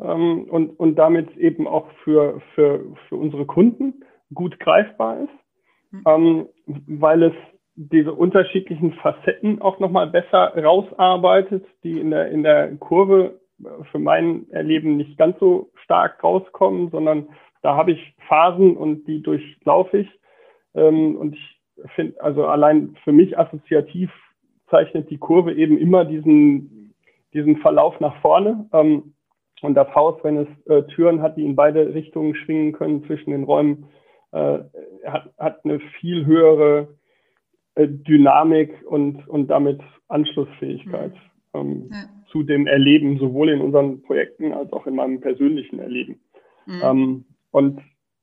ähm, 0.00 0.46
und, 0.50 0.70
und 0.78 0.96
damit 0.96 1.36
eben 1.36 1.66
auch 1.66 1.90
für, 2.04 2.40
für, 2.54 2.84
für 3.08 3.16
unsere 3.16 3.46
Kunden 3.46 4.04
gut 4.32 4.58
greifbar 4.60 5.20
ist, 5.22 6.06
mhm. 6.06 6.48
weil 6.66 7.24
es 7.24 7.34
diese 7.76 8.12
unterschiedlichen 8.12 8.92
Facetten 8.94 9.60
auch 9.60 9.78
nochmal 9.78 10.08
besser 10.08 10.52
rausarbeitet, 10.56 11.64
die 11.82 11.98
in 11.98 12.10
der, 12.10 12.30
in 12.30 12.42
der 12.42 12.76
Kurve 12.76 13.40
für 13.90 13.98
mein 13.98 14.50
Erleben 14.50 14.96
nicht 14.96 15.18
ganz 15.18 15.38
so 15.38 15.70
stark 15.84 16.22
rauskommen, 16.22 16.90
sondern 16.90 17.28
da 17.62 17.76
habe 17.76 17.92
ich 17.92 18.14
Phasen 18.28 18.76
und 18.76 19.06
die 19.06 19.22
durchlaufe 19.22 19.98
ich. 19.98 20.08
Ähm, 20.74 21.16
und 21.16 21.34
ich 21.34 21.60
finde, 21.94 22.20
also 22.22 22.46
allein 22.46 22.96
für 23.04 23.12
mich 23.12 23.38
assoziativ 23.38 24.10
zeichnet 24.70 25.10
die 25.10 25.18
Kurve 25.18 25.52
eben 25.54 25.78
immer 25.78 26.04
diesen, 26.04 26.94
diesen 27.34 27.58
Verlauf 27.58 27.98
nach 28.00 28.16
vorne. 28.20 28.68
Ähm, 28.72 29.14
und 29.62 29.74
das 29.74 29.94
Haus, 29.94 30.18
wenn 30.22 30.38
es 30.38 30.48
äh, 30.66 30.82
Türen 30.94 31.20
hat, 31.20 31.36
die 31.36 31.44
in 31.44 31.56
beide 31.56 31.92
Richtungen 31.92 32.34
schwingen 32.34 32.72
können 32.72 33.04
zwischen 33.04 33.30
den 33.30 33.44
Räumen, 33.44 33.86
äh, 34.32 34.60
hat, 35.04 35.30
hat 35.38 35.64
eine 35.64 35.80
viel 35.80 36.24
höhere 36.24 36.80
äh, 36.80 36.86
Dynamik 37.88 38.72
und, 38.86 39.26
und 39.28 39.48
damit 39.48 39.80
Anschlussfähigkeit 40.08 41.12
mhm. 41.52 41.60
ähm, 41.60 41.90
ja. 41.90 41.98
zu 42.30 42.42
dem 42.42 42.66
Erleben, 42.66 43.18
sowohl 43.18 43.50
in 43.50 43.60
unseren 43.60 44.02
Projekten 44.02 44.52
als 44.52 44.72
auch 44.72 44.86
in 44.86 44.96
meinem 44.96 45.20
persönlichen 45.20 45.78
Erleben. 45.78 46.20
Mhm. 46.66 46.80
Ähm, 46.82 47.24
und, 47.50 47.80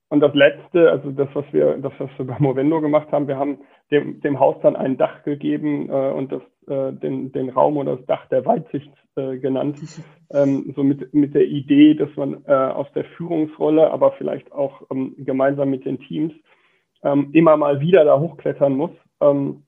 und 0.10 0.20
das 0.22 0.34
Letzte, 0.34 0.90
also 0.90 1.12
das, 1.12 1.30
was 1.34 1.46
wir, 1.52 1.78
das, 1.78 1.94
was 1.98 2.10
wir 2.18 2.26
bei 2.26 2.38
Movendo 2.40 2.82
gemacht 2.82 3.12
haben, 3.12 3.28
wir 3.28 3.38
haben 3.38 3.60
dem, 3.92 4.22
dem 4.22 4.40
Haus 4.40 4.56
dann 4.62 4.76
ein 4.76 4.98
Dach 4.98 5.24
gegeben 5.24 5.90
äh, 5.90 6.12
und 6.12 6.32
das, 6.32 6.42
äh, 6.68 6.94
den, 6.94 7.32
den 7.32 7.50
Raum 7.50 7.78
oder 7.78 7.98
das 7.98 8.06
Dach 8.06 8.26
der 8.30 8.46
Weitsicht 8.46 8.92
äh, 9.16 9.38
genannt, 9.38 9.80
ähm, 10.34 10.74
so 10.76 10.84
mit, 10.84 11.14
mit 11.14 11.34
der 11.34 11.46
Idee, 11.46 11.94
dass 11.94 12.10
man 12.16 12.44
äh, 12.46 12.54
aus 12.54 12.88
der 12.94 13.06
Führungsrolle, 13.06 13.92
aber 13.92 14.14
vielleicht 14.14 14.52
auch 14.52 14.84
ähm, 14.92 15.16
gemeinsam 15.18 15.70
mit 15.70 15.86
den 15.86 16.00
Teams 16.00 16.34
ähm, 17.04 17.30
immer 17.34 17.58
mal 17.58 17.80
wieder 17.80 18.06
da 18.06 18.20
hochklettern 18.20 18.74
muss 18.74 18.92
ähm, 19.22 19.64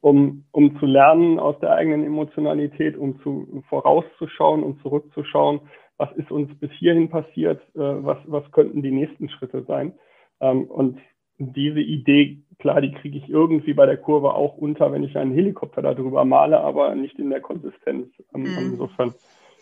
um, 0.00 0.44
um 0.52 0.78
zu 0.78 0.86
lernen 0.86 1.38
aus 1.38 1.58
der 1.60 1.72
eigenen 1.72 2.04
Emotionalität, 2.04 2.96
um 2.96 3.20
zu, 3.22 3.62
vorauszuschauen 3.68 4.62
und 4.62 4.80
zurückzuschauen, 4.82 5.60
was 5.96 6.12
ist 6.12 6.30
uns 6.30 6.54
bis 6.58 6.70
hierhin 6.72 7.08
passiert, 7.08 7.60
äh, 7.74 7.80
was, 7.80 8.18
was 8.26 8.50
könnten 8.52 8.82
die 8.82 8.90
nächsten 8.90 9.28
Schritte 9.28 9.64
sein. 9.64 9.94
Ähm, 10.40 10.64
und 10.64 10.98
diese 11.38 11.80
Idee, 11.80 12.38
klar, 12.58 12.80
die 12.80 12.92
kriege 12.92 13.18
ich 13.18 13.28
irgendwie 13.28 13.72
bei 13.72 13.86
der 13.86 13.96
Kurve 13.96 14.34
auch 14.34 14.56
unter, 14.56 14.92
wenn 14.92 15.04
ich 15.04 15.16
einen 15.16 15.32
Helikopter 15.32 15.82
darüber 15.82 16.24
male, 16.24 16.60
aber 16.60 16.94
nicht 16.94 17.18
in 17.18 17.30
der 17.30 17.40
Konsistenz. 17.40 18.08
Ähm, 18.34 18.42
mhm. 18.42 18.58
Insofern 18.58 19.14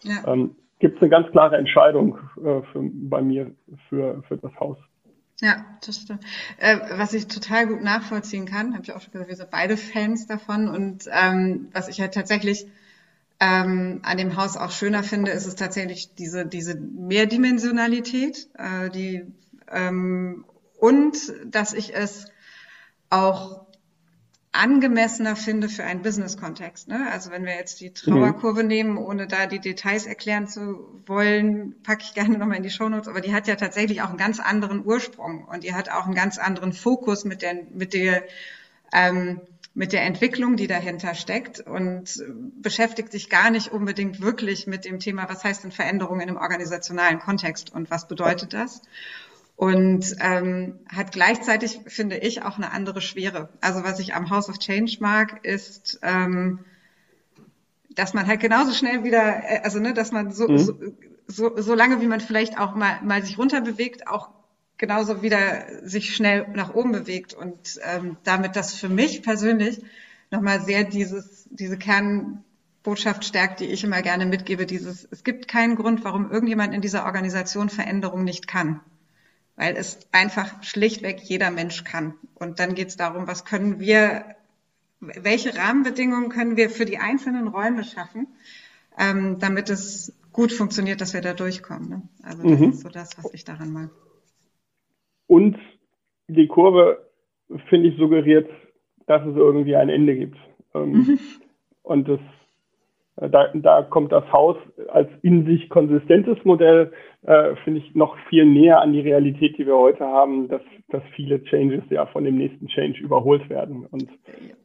ja. 0.03 0.33
ähm, 0.33 0.57
gibt 0.79 0.97
es 0.97 1.03
eine 1.03 1.11
ganz 1.11 1.31
klare 1.31 1.57
Entscheidung 1.57 2.19
äh, 2.39 2.63
für, 2.73 2.81
bei 2.83 3.23
mir 3.23 3.53
für, 3.89 4.23
für 4.29 4.37
das 4.37 4.55
Haus. 4.59 4.79
Ja, 5.43 5.79
das 5.85 6.01
stimmt. 6.01 6.25
Äh, 6.57 6.79
was 6.93 7.13
ich 7.13 7.27
total 7.27 7.67
gut 7.67 7.83
nachvollziehen 7.83 8.47
kann, 8.47 8.73
habe 8.73 8.83
ich 8.85 8.93
auch 8.93 9.01
schon 9.03 9.13
gesagt, 9.13 9.29
wir 9.29 9.37
sind 9.37 9.51
beide 9.51 9.77
Fans 9.77 10.27
davon. 10.27 10.69
Und 10.69 11.05
ähm, 11.13 11.69
was 11.73 11.89
ich 11.89 12.01
halt 12.01 12.15
tatsächlich 12.15 12.67
ähm, 13.41 14.01
an 14.03 14.17
dem 14.19 14.37
Haus 14.37 14.57
auch 14.57 14.71
schöner 14.73 15.03
finde, 15.03 15.33
ist 15.33 15.47
es 15.47 15.57
tatsächlich 15.57 16.15
diese, 16.17 16.47
diese 16.47 16.75
Mehrdimensionalität, 16.77 18.49
äh, 18.55 18.91
die 18.91 19.27
ähm, 19.71 20.45
und 20.79 21.17
dass 21.47 21.75
ich 21.75 21.95
es 21.95 22.27
auch 23.11 23.66
angemessener 24.57 25.37
finde 25.37 25.69
für 25.69 25.85
einen 25.85 26.03
Business-Kontext. 26.03 26.89
Ne? 26.89 27.09
Also 27.11 27.31
wenn 27.31 27.45
wir 27.45 27.55
jetzt 27.55 27.81
die 27.81 27.93
Trauerkurve 27.93 28.63
mhm. 28.63 28.69
nehmen, 28.69 28.99
ohne 28.99 29.27
da 29.27 29.47
die 29.47 29.61
Details 29.61 30.07
erklären 30.07 30.49
zu 30.49 31.01
wollen, 31.07 31.75
packe 31.83 32.03
ich 32.05 32.15
gerne 32.15 32.39
nochmal 32.39 32.57
in 32.57 32.63
die 32.63 32.71
Shownotes, 32.71 33.09
aber 33.09 33.21
die 33.21 33.35
hat 33.35 33.47
ja 33.47 33.57
tatsächlich 33.57 34.03
auch 34.03 34.09
einen 34.09 34.19
ganz 34.19 34.41
anderen 34.41 34.85
Ursprung 34.85 35.45
und 35.45 35.65
die 35.65 35.75
hat 35.75 35.91
auch 35.91 36.07
einen 36.07 36.15
ganz 36.15 36.39
anderen 36.39 36.73
Fokus 36.73 37.25
mit 37.25 37.43
der, 37.43 37.55
mit 37.73 37.95
der, 37.95 38.25
ähm, 38.93 39.41
mit 39.75 39.93
der 39.93 40.03
Entwicklung, 40.03 40.57
die 40.57 40.67
dahinter 40.67 41.15
steckt 41.15 41.61
und 41.61 42.25
beschäftigt 42.63 43.13
sich 43.13 43.29
gar 43.29 43.51
nicht 43.51 43.73
unbedingt 43.73 44.23
wirklich 44.23 44.67
mit 44.67 44.87
dem 44.87 45.01
Thema, 45.01 45.29
was 45.29 45.45
heißt 45.45 45.65
denn 45.65 45.73
Veränderung 45.73 46.21
in 46.21 46.29
einem 46.29 46.39
organisationalen 46.39 47.19
Kontext 47.19 47.73
und 47.73 47.91
was 47.91 48.09
bedeutet 48.09 48.55
das? 48.55 48.81
Und 49.57 50.17
ähm, 50.21 50.79
hat 50.87 51.13
gleichzeitig, 51.13 51.81
finde 51.87 52.19
ich, 52.19 52.43
auch 52.43 52.59
eine 52.59 52.73
andere 52.73 53.01
Schwere. 53.01 53.49
Also 53.63 53.83
was 53.85 53.99
ich 53.99 54.15
am 54.15 54.29
House 54.29 54.51
of 54.51 54.59
Change 54.59 54.99
mag, 55.01 55.45
ist, 55.45 55.99
ähm, 56.03 56.61
dass 57.95 58.13
man 58.13 58.27
halt 58.27 58.41
genauso 58.41 58.73
schnell 58.73 59.03
wieder, 59.03 59.45
äh, 59.45 59.61
also 59.65 59.81
ne, 59.81 59.95
dass 59.95 60.13
man 60.13 60.31
so, 60.31 60.47
mhm. 60.47 60.59
so, 60.59 60.75
so, 61.27 61.57
so 61.57 61.75
lange, 61.75 62.03
wie 62.03 62.07
man 62.07 62.21
vielleicht 62.21 62.61
auch 62.61 62.75
mal, 62.75 63.01
mal 63.03 63.25
sich 63.25 63.39
runterbewegt, 63.39 64.07
auch 64.09 64.29
genauso 64.77 65.23
wieder 65.23 65.65
sich 65.83 66.15
schnell 66.15 66.47
nach 66.55 66.75
oben 66.75 66.93
bewegt 66.93 67.33
und 67.33 67.81
ähm, 67.83 68.19
damit 68.25 68.57
das 68.57 68.75
für 68.75 68.91
mich 68.91 69.23
persönlich 69.23 69.83
nochmal 70.31 70.61
sehr 70.61 70.85
dieses, 70.85 71.49
diese 71.51 71.79
Kernbotschaft 71.79 73.25
stärkt, 73.25 73.61
die 73.61 73.67
ich 73.67 73.85
immer 73.85 74.03
gerne 74.03 74.27
mitgebe, 74.27 74.67
dieses, 74.67 75.09
es 75.11 75.25
gibt 75.25 75.49
keinen 75.49 75.77
Grund, 75.77 76.05
warum 76.05 76.31
irgendjemand 76.31 76.75
in 76.75 76.83
dieser 76.83 77.07
Organisation 77.07 77.71
Veränderung 77.71 78.23
nicht 78.23 78.47
kann 78.47 78.83
weil 79.57 79.77
es 79.77 80.07
einfach 80.13 80.63
schlichtweg 80.63 81.21
jeder 81.23 81.51
Mensch 81.51 81.85
kann. 81.85 82.15
Und 82.35 82.61
dann 82.61 82.75
geht 82.75 82.89
es 82.89 82.97
darum, 82.97 83.27
was 83.27 83.45
können 83.45 83.81
wir, 83.81 84.37
welche 85.01 85.57
Rahmenbedingungen 85.57 86.29
können 86.29 86.57
wir 86.57 86.71
für 86.71 86.85
die 86.85 86.99
einzelnen 86.99 87.49
Räume 87.49 87.85
schaffen, 87.85 88.29
ähm, 88.99 89.39
damit 89.41 89.71
es 89.71 90.15
gut 90.33 90.53
funktioniert, 90.53 91.01
dass 91.01 91.15
wir 91.15 91.23
da 91.23 91.33
durchkommen. 91.33 91.89
Ne? 91.89 92.03
Also 92.23 92.43
das 92.43 92.61
mhm. 92.61 92.71
ist 92.71 92.81
so 92.81 92.89
das, 92.91 93.17
was 93.17 93.33
ich 93.33 93.45
daran 93.45 93.73
mag. 93.73 93.91
Und 95.27 95.59
die 96.29 96.47
Kurve, 96.47 97.11
finde 97.69 97.89
ich, 97.89 97.99
suggeriert, 97.99 98.49
dass 99.07 99.27
es 99.27 99.37
irgendwie 99.37 99.77
ein 99.77 99.89
Ende 99.89 100.17
gibt. 100.17 100.37
Ähm, 100.75 100.91
mhm. 100.91 101.19
Und 101.83 102.09
das 102.09 102.21
da, 103.17 103.51
da 103.55 103.83
kommt 103.83 104.13
das 104.13 104.31
Haus 104.31 104.57
als 104.89 105.09
in 105.23 105.47
sich 105.47 105.69
konsistentes 105.71 106.45
Modell, 106.45 106.93
äh, 107.23 107.57
finde 107.65 107.81
ich, 107.81 107.95
noch 107.95 108.17
viel 108.29 108.45
näher 108.45 108.81
an 108.81 108.93
die 108.93 109.01
Realität, 109.01 109.57
die 109.59 109.67
wir 109.67 109.77
heute 109.77 110.05
haben, 110.05 110.49
dass, 110.49 110.63
dass 110.89 111.03
viele 111.15 111.43
Changes 111.45 111.85
ja 111.91 112.07
von 112.07 112.25
dem 112.25 112.37
nächsten 112.37 112.69
Change 112.69 113.01
überholt 113.01 113.49
werden 113.49 113.87
und 113.87 114.09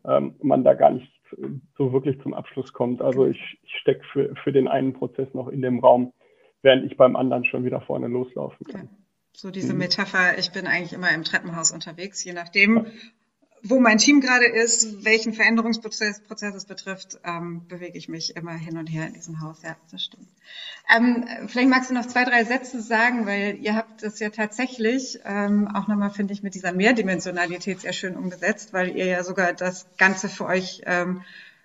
ähm, 0.06 0.36
man 0.42 0.64
da 0.64 0.74
gar 0.74 0.92
nicht 0.92 1.12
so 1.78 1.94
wirklich 1.94 2.20
zum 2.22 2.34
Abschluss 2.34 2.74
kommt. 2.74 3.02
Also 3.02 3.26
ich, 3.26 3.40
ich 3.64 3.76
stecke 3.78 4.04
für, 4.12 4.36
für 4.44 4.52
den 4.52 4.68
einen 4.68 4.94
Prozess 4.94 5.34
noch 5.34 5.48
in 5.48 5.62
dem 5.62 5.80
Raum, 5.80 6.14
während 6.62 6.86
ich 6.86 6.98
beim 6.98 7.16
anderen 7.16 7.46
schon 7.46 7.64
wieder 7.64 7.82
vorne 7.82 8.08
loslaufen 8.08 8.66
kann. 8.68 8.90
So 9.34 9.50
diese 9.50 9.74
mhm. 9.74 9.80
Metapher, 9.80 10.38
ich 10.38 10.52
bin 10.52 10.68
eigentlich 10.68 10.94
immer 10.94 11.14
im 11.16 11.24
Treppenhaus 11.24 11.72
unterwegs, 11.72 12.24
je 12.24 12.34
nachdem, 12.34 12.86
wo 13.64 13.80
mein 13.80 13.98
Team 13.98 14.22
gerade 14.22 14.46
ist, 14.46 15.06
welchen 15.06 15.34
Veränderungsprozess 15.34 16.22
Prozess 16.24 16.56
es 16.56 16.66
betrifft, 16.66 17.20
ähm, 17.24 17.62
bewege 17.68 17.98
ich 17.98 18.10
mich 18.10 18.36
immer 18.36 18.54
hin 18.54 18.78
und 18.78 18.88
her 18.88 19.08
in 19.08 19.14
diesem 19.14 19.42
Haus. 19.42 19.62
Ja, 19.64 19.76
das 19.92 20.04
stimmt. 20.04 20.28
Ähm, 20.96 21.26
vielleicht 21.48 21.70
magst 21.70 21.90
du 21.90 21.94
noch 21.94 22.06
zwei, 22.06 22.24
drei 22.24 22.44
Sätze 22.44 22.82
sagen, 22.82 23.26
weil 23.26 23.58
ihr 23.62 23.76
habt 23.76 24.04
es 24.04 24.20
ja 24.20 24.30
tatsächlich 24.30 25.20
ähm, 25.26 25.68
auch 25.74 25.88
nochmal, 25.88 26.10
finde 26.10 26.34
ich, 26.34 26.44
mit 26.44 26.56
dieser 26.56 26.74
Mehrdimensionalität 26.74 27.82
sehr 27.82 27.94
schön 27.94 28.16
umgesetzt, 28.16 28.74
weil 28.74 28.96
ihr 28.96 29.06
ja 29.06 29.24
sogar 29.24 29.54
das 29.54 29.88
Ganze 29.98 30.28
für 30.28 30.46
euch 30.46 30.82
ähm, 30.86 31.22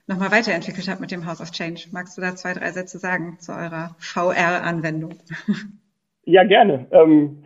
nochmal 0.06 0.30
weiterentwickelt 0.30 0.88
habt 0.88 1.00
mit 1.00 1.10
dem 1.10 1.26
House 1.26 1.40
of 1.40 1.50
Change. 1.50 1.88
Magst 1.92 2.16
du 2.16 2.20
da 2.22 2.36
zwei, 2.36 2.52
drei 2.52 2.70
Sätze 2.70 2.98
sagen 2.98 3.38
zu 3.40 3.52
eurer 3.52 3.96
VR-Anwendung? 3.98 5.14
Ja, 6.28 6.42
gerne. 6.42 6.88
Ähm, 6.90 7.44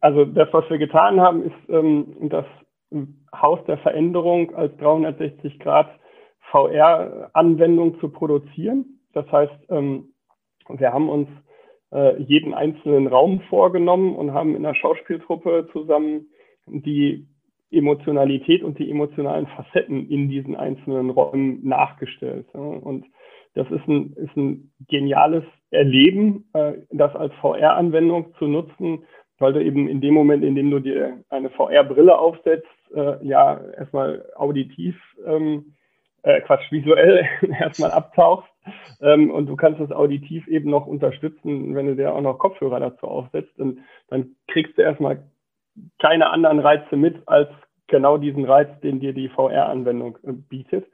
also 0.00 0.24
das, 0.24 0.48
was 0.52 0.70
wir 0.70 0.78
getan 0.78 1.20
haben, 1.20 1.42
ist, 1.42 1.68
ähm, 1.68 2.28
dass 2.28 2.46
Haus 3.34 3.58
der 3.66 3.78
Veränderung 3.78 4.54
als 4.54 4.76
360 4.78 5.58
Grad 5.58 5.88
VR-Anwendung 6.50 7.98
zu 8.00 8.08
produzieren. 8.08 9.00
Das 9.12 9.30
heißt, 9.30 9.70
ähm, 9.70 10.12
wir 10.68 10.92
haben 10.92 11.08
uns 11.08 11.28
äh, 11.92 12.20
jeden 12.22 12.54
einzelnen 12.54 13.06
Raum 13.06 13.40
vorgenommen 13.48 14.14
und 14.14 14.32
haben 14.32 14.54
in 14.54 14.62
der 14.62 14.74
Schauspieltruppe 14.74 15.68
zusammen 15.72 16.28
die 16.66 17.26
Emotionalität 17.70 18.62
und 18.62 18.78
die 18.78 18.90
emotionalen 18.90 19.46
Facetten 19.48 20.08
in 20.08 20.28
diesen 20.28 20.54
einzelnen 20.54 21.10
Räumen 21.10 21.66
nachgestellt. 21.66 22.46
Und 22.54 23.06
das 23.54 23.68
ist 23.70 23.86
ein, 23.88 24.12
ist 24.12 24.36
ein 24.36 24.72
geniales 24.88 25.44
Erleben, 25.70 26.48
äh, 26.52 26.74
das 26.90 27.14
als 27.16 27.32
VR-Anwendung 27.40 28.34
zu 28.38 28.46
nutzen, 28.46 29.04
weil 29.38 29.52
du 29.52 29.62
eben 29.62 29.88
in 29.88 30.00
dem 30.00 30.14
Moment, 30.14 30.44
in 30.44 30.54
dem 30.54 30.70
du 30.70 30.78
dir 30.78 31.24
eine 31.28 31.50
VR-Brille 31.50 32.18
aufsetzt, 32.18 32.68
äh, 32.94 33.24
ja 33.26 33.60
erstmal 33.76 34.24
auditiv, 34.36 34.96
ähm, 35.26 35.74
äh, 36.22 36.40
Quatsch, 36.42 36.70
visuell 36.70 37.26
erstmal 37.60 37.90
abtauchst 37.90 38.48
ähm, 39.00 39.30
und 39.30 39.46
du 39.46 39.56
kannst 39.56 39.80
das 39.80 39.92
auditiv 39.92 40.46
eben 40.48 40.70
noch 40.70 40.86
unterstützen, 40.86 41.74
wenn 41.74 41.86
du 41.86 41.96
dir 41.96 42.14
auch 42.14 42.20
noch 42.20 42.38
Kopfhörer 42.38 42.80
dazu 42.80 43.06
aufsetzt, 43.06 43.58
und 43.58 43.80
dann 44.08 44.36
kriegst 44.48 44.76
du 44.76 44.82
erstmal 44.82 45.22
keine 45.98 46.30
anderen 46.30 46.58
Reize 46.58 46.96
mit 46.96 47.16
als 47.26 47.48
genau 47.86 48.18
diesen 48.18 48.44
Reiz, 48.44 48.68
den 48.80 49.00
dir 49.00 49.12
die 49.12 49.28
VR-Anwendung 49.28 50.18
äh, 50.24 50.32
bietet. 50.32 50.86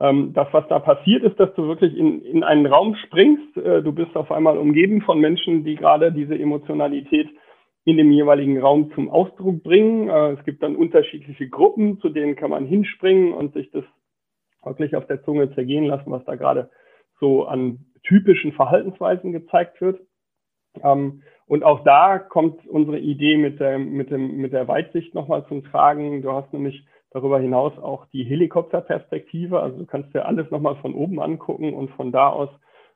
Ähm, 0.00 0.32
das, 0.34 0.48
was 0.52 0.66
da 0.68 0.78
passiert, 0.80 1.22
ist, 1.22 1.38
dass 1.38 1.54
du 1.54 1.68
wirklich 1.68 1.96
in, 1.96 2.22
in 2.24 2.42
einen 2.42 2.66
Raum 2.66 2.96
springst. 2.96 3.56
Äh, 3.56 3.82
du 3.82 3.92
bist 3.92 4.16
auf 4.16 4.32
einmal 4.32 4.58
umgeben 4.58 5.02
von 5.02 5.20
Menschen, 5.20 5.64
die 5.64 5.76
gerade 5.76 6.10
diese 6.12 6.36
Emotionalität 6.36 7.28
in 7.84 7.96
dem 7.96 8.12
jeweiligen 8.12 8.60
Raum 8.60 8.92
zum 8.94 9.10
Ausdruck 9.10 9.62
bringen. 9.62 10.08
Äh, 10.08 10.32
es 10.32 10.44
gibt 10.44 10.62
dann 10.62 10.76
unterschiedliche 10.76 11.48
Gruppen, 11.48 11.98
zu 12.00 12.08
denen 12.08 12.36
kann 12.36 12.50
man 12.50 12.66
hinspringen 12.66 13.32
und 13.32 13.54
sich 13.54 13.70
das 13.70 13.84
wirklich 14.64 14.94
auf 14.94 15.06
der 15.06 15.22
Zunge 15.24 15.52
zergehen 15.54 15.84
lassen, 15.84 16.10
was 16.10 16.24
da 16.24 16.36
gerade 16.36 16.70
so 17.18 17.44
an 17.44 17.86
typischen 18.04 18.52
Verhaltensweisen 18.52 19.32
gezeigt 19.32 19.80
wird. 19.80 20.00
Ähm, 20.82 21.22
und 21.46 21.64
auch 21.64 21.84
da 21.84 22.18
kommt 22.18 22.66
unsere 22.66 22.98
Idee 22.98 23.36
mit 23.36 23.60
der, 23.60 23.78
mit 23.78 24.10
dem, 24.10 24.36
mit 24.36 24.52
der 24.52 24.68
Weitsicht 24.68 25.14
nochmal 25.14 25.44
zum 25.48 25.64
Tragen. 25.64 26.22
Du 26.22 26.32
hast 26.32 26.52
nämlich 26.52 26.86
darüber 27.10 27.38
hinaus 27.38 27.76
auch 27.78 28.06
die 28.06 28.24
Helikopterperspektive. 28.24 29.60
Also 29.60 29.78
du 29.78 29.86
kannst 29.86 30.14
dir 30.14 30.24
alles 30.24 30.50
nochmal 30.50 30.76
von 30.76 30.94
oben 30.94 31.20
angucken 31.20 31.74
und 31.74 31.90
von 31.90 32.12
da 32.12 32.28
aus 32.28 32.48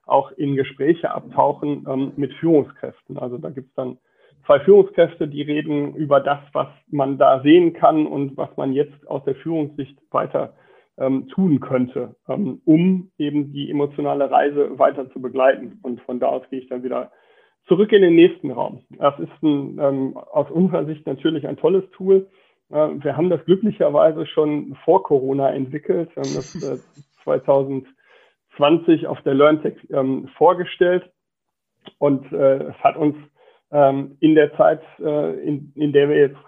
auch 0.06 0.30
in 0.32 0.54
Gespräche 0.54 1.10
abtauchen 1.10 1.84
ähm, 1.88 2.12
mit 2.16 2.32
Führungskräften. 2.34 3.18
Also 3.18 3.38
da 3.38 3.50
gibt's 3.50 3.74
dann 3.74 3.98
zwei 4.46 4.60
Führungskräfte, 4.60 5.28
die 5.28 5.42
reden 5.42 5.94
über 5.94 6.20
das, 6.20 6.38
was 6.52 6.68
man 6.88 7.18
da 7.18 7.42
sehen 7.42 7.72
kann 7.74 8.06
und 8.06 8.36
was 8.36 8.56
man 8.56 8.72
jetzt 8.72 9.06
aus 9.08 9.24
der 9.24 9.34
Führungssicht 9.34 9.98
weiter 10.10 10.54
ähm, 10.98 11.28
tun 11.28 11.60
könnte, 11.60 12.14
ähm, 12.28 12.60
um 12.64 13.10
eben 13.18 13.52
die 13.52 13.70
emotionale 13.70 14.30
Reise 14.30 14.78
weiter 14.78 15.10
zu 15.10 15.20
begleiten. 15.20 15.78
Und 15.82 16.00
von 16.02 16.20
da 16.20 16.28
aus 16.28 16.48
gehe 16.48 16.60
ich 16.60 16.68
dann 16.68 16.82
wieder 16.82 17.10
zurück 17.66 17.92
in 17.92 18.02
den 18.02 18.14
nächsten 18.14 18.50
Raum. 18.50 18.84
Das 18.90 19.18
ist 19.18 19.42
ein, 19.42 19.78
ähm, 19.80 20.16
aus 20.16 20.50
unserer 20.50 20.86
Sicht 20.86 21.06
natürlich 21.06 21.46
ein 21.46 21.56
tolles 21.56 21.84
Tool. 21.90 22.28
Äh, 22.70 22.88
wir 23.02 23.16
haben 23.16 23.30
das 23.30 23.44
glücklicherweise 23.44 24.26
schon 24.26 24.76
vor 24.84 25.02
Corona 25.02 25.50
entwickelt. 25.50 26.10
Wir 26.14 26.22
haben 26.22 26.34
das 26.34 26.54
äh, 26.62 26.78
2020 27.24 29.06
auf 29.06 29.20
der 29.22 29.34
LearnTech 29.34 29.76
ähm, 29.90 30.28
vorgestellt 30.36 31.10
und 31.98 32.32
äh, 32.32 32.68
es 32.68 32.76
hat 32.82 32.96
uns 32.96 33.16
ähm, 33.72 34.16
in 34.20 34.34
der 34.34 34.54
Zeit, 34.56 34.80
äh, 35.00 35.34
in, 35.40 35.72
in 35.74 35.92
der 35.92 36.08
wir 36.08 36.16
jetzt 36.16 36.38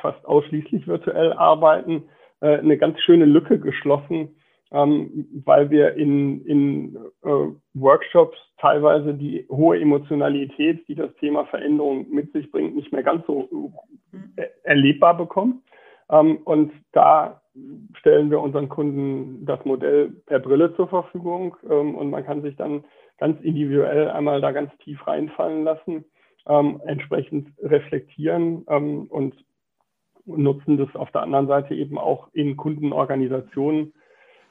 fast 0.00 0.24
ausschließlich 0.26 0.86
virtuell 0.86 1.32
arbeiten, 1.32 2.04
äh, 2.40 2.58
eine 2.58 2.76
ganz 2.78 3.00
schöne 3.00 3.24
Lücke 3.24 3.58
geschlossen, 3.58 4.36
ähm, 4.70 5.26
weil 5.44 5.70
wir 5.70 5.94
in, 5.94 6.44
in 6.44 6.96
äh, 7.24 7.46
Workshops 7.74 8.36
teilweise 8.60 9.14
die 9.14 9.46
hohe 9.48 9.80
Emotionalität, 9.80 10.86
die 10.88 10.94
das 10.94 11.14
Thema 11.16 11.46
Veränderung 11.46 12.06
mit 12.10 12.32
sich 12.32 12.50
bringt, 12.50 12.74
nicht 12.74 12.92
mehr 12.92 13.02
ganz 13.02 13.24
so 13.26 13.48
äh, 14.36 14.46
erlebbar 14.64 15.16
bekommen. 15.16 15.62
Ähm, 16.10 16.38
und 16.44 16.72
da 16.92 17.42
stellen 17.94 18.30
wir 18.30 18.40
unseren 18.40 18.68
Kunden 18.68 19.44
das 19.46 19.64
Modell 19.64 20.10
per 20.26 20.38
Brille 20.38 20.74
zur 20.76 20.88
Verfügung. 20.88 21.56
Ähm, 21.68 21.94
und 21.94 22.10
man 22.10 22.24
kann 22.24 22.42
sich 22.42 22.56
dann 22.56 22.84
ganz 23.18 23.40
individuell 23.42 24.10
einmal 24.10 24.40
da 24.40 24.52
ganz 24.52 24.70
tief 24.78 25.06
reinfallen 25.06 25.64
lassen 25.64 26.04
ähm, 26.48 26.80
entsprechend 26.86 27.48
reflektieren 27.60 28.62
und 28.62 29.34
nutzen 30.24 30.76
das 30.76 30.94
auf 30.94 31.10
der 31.10 31.22
anderen 31.22 31.46
Seite 31.46 31.74
eben 31.74 31.98
auch 31.98 32.28
in 32.32 32.56
Kundenorganisationen, 32.56 33.94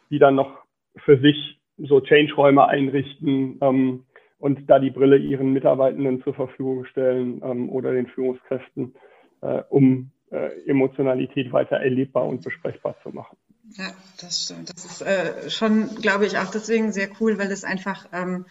die 0.09 0.19
dann 0.19 0.35
noch 0.35 0.63
für 0.97 1.19
sich 1.19 1.59
so 1.77 2.01
Change-Räume 2.01 2.67
einrichten 2.67 3.59
ähm, 3.61 4.05
und 4.39 4.69
da 4.69 4.79
die 4.79 4.89
Brille 4.89 5.17
ihren 5.17 5.53
Mitarbeitenden 5.53 6.23
zur 6.23 6.33
Verfügung 6.33 6.85
stellen 6.85 7.41
ähm, 7.43 7.69
oder 7.69 7.93
den 7.93 8.07
Führungskräften, 8.07 8.95
äh, 9.41 9.61
um 9.69 10.11
äh, 10.31 10.49
Emotionalität 10.67 11.51
weiter 11.51 11.77
erlebbar 11.77 12.25
und 12.25 12.43
besprechbar 12.43 12.95
zu 13.03 13.09
machen. 13.09 13.37
Ja, 13.75 13.91
das 14.21 14.43
stimmt. 14.43 14.69
Das 14.69 14.85
ist 14.85 15.01
äh, 15.01 15.49
schon, 15.49 15.95
glaube 16.01 16.25
ich, 16.25 16.37
auch 16.37 16.51
deswegen 16.51 16.91
sehr 16.91 17.09
cool, 17.19 17.37
weil 17.37 17.51
es 17.51 17.63
einfach 17.63 18.07
ähm, 18.13 18.45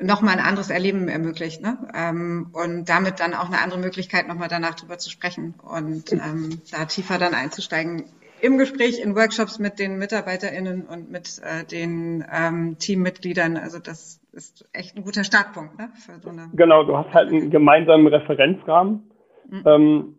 nochmal 0.00 0.38
ein 0.38 0.44
anderes 0.44 0.70
Erleben 0.70 1.08
ermöglicht 1.08 1.62
ne? 1.62 1.78
Ähm, 1.94 2.48
und 2.52 2.88
damit 2.88 3.20
dann 3.20 3.34
auch 3.34 3.46
eine 3.46 3.60
andere 3.60 3.78
Möglichkeit, 3.78 4.26
nochmal 4.26 4.48
danach 4.48 4.74
drüber 4.74 4.98
zu 4.98 5.10
sprechen 5.10 5.54
und 5.62 6.12
ähm, 6.12 6.60
da 6.72 6.84
tiefer 6.86 7.18
dann 7.18 7.34
einzusteigen 7.34 8.04
im 8.40 8.56
Gespräch, 8.56 9.00
in 9.00 9.14
Workshops 9.14 9.58
mit 9.58 9.78
den 9.78 9.98
MitarbeiterInnen 9.98 10.86
und 10.86 11.10
mit 11.10 11.40
äh, 11.44 11.64
den 11.64 12.24
ähm, 12.32 12.78
Teammitgliedern. 12.78 13.58
Also 13.58 13.78
das 13.78 14.20
ist 14.32 14.66
echt 14.72 14.96
ein 14.96 15.04
guter 15.04 15.24
Startpunkt 15.24 15.78
ne? 15.78 15.90
für 15.94 16.18
so 16.20 16.30
eine. 16.30 16.48
Genau, 16.54 16.84
du 16.84 16.96
hast 16.96 17.12
halt 17.12 17.28
einen 17.28 17.50
gemeinsamen 17.50 18.06
Referenzrahmen 18.06 19.10
mhm. 19.48 19.62
ähm, 19.66 20.16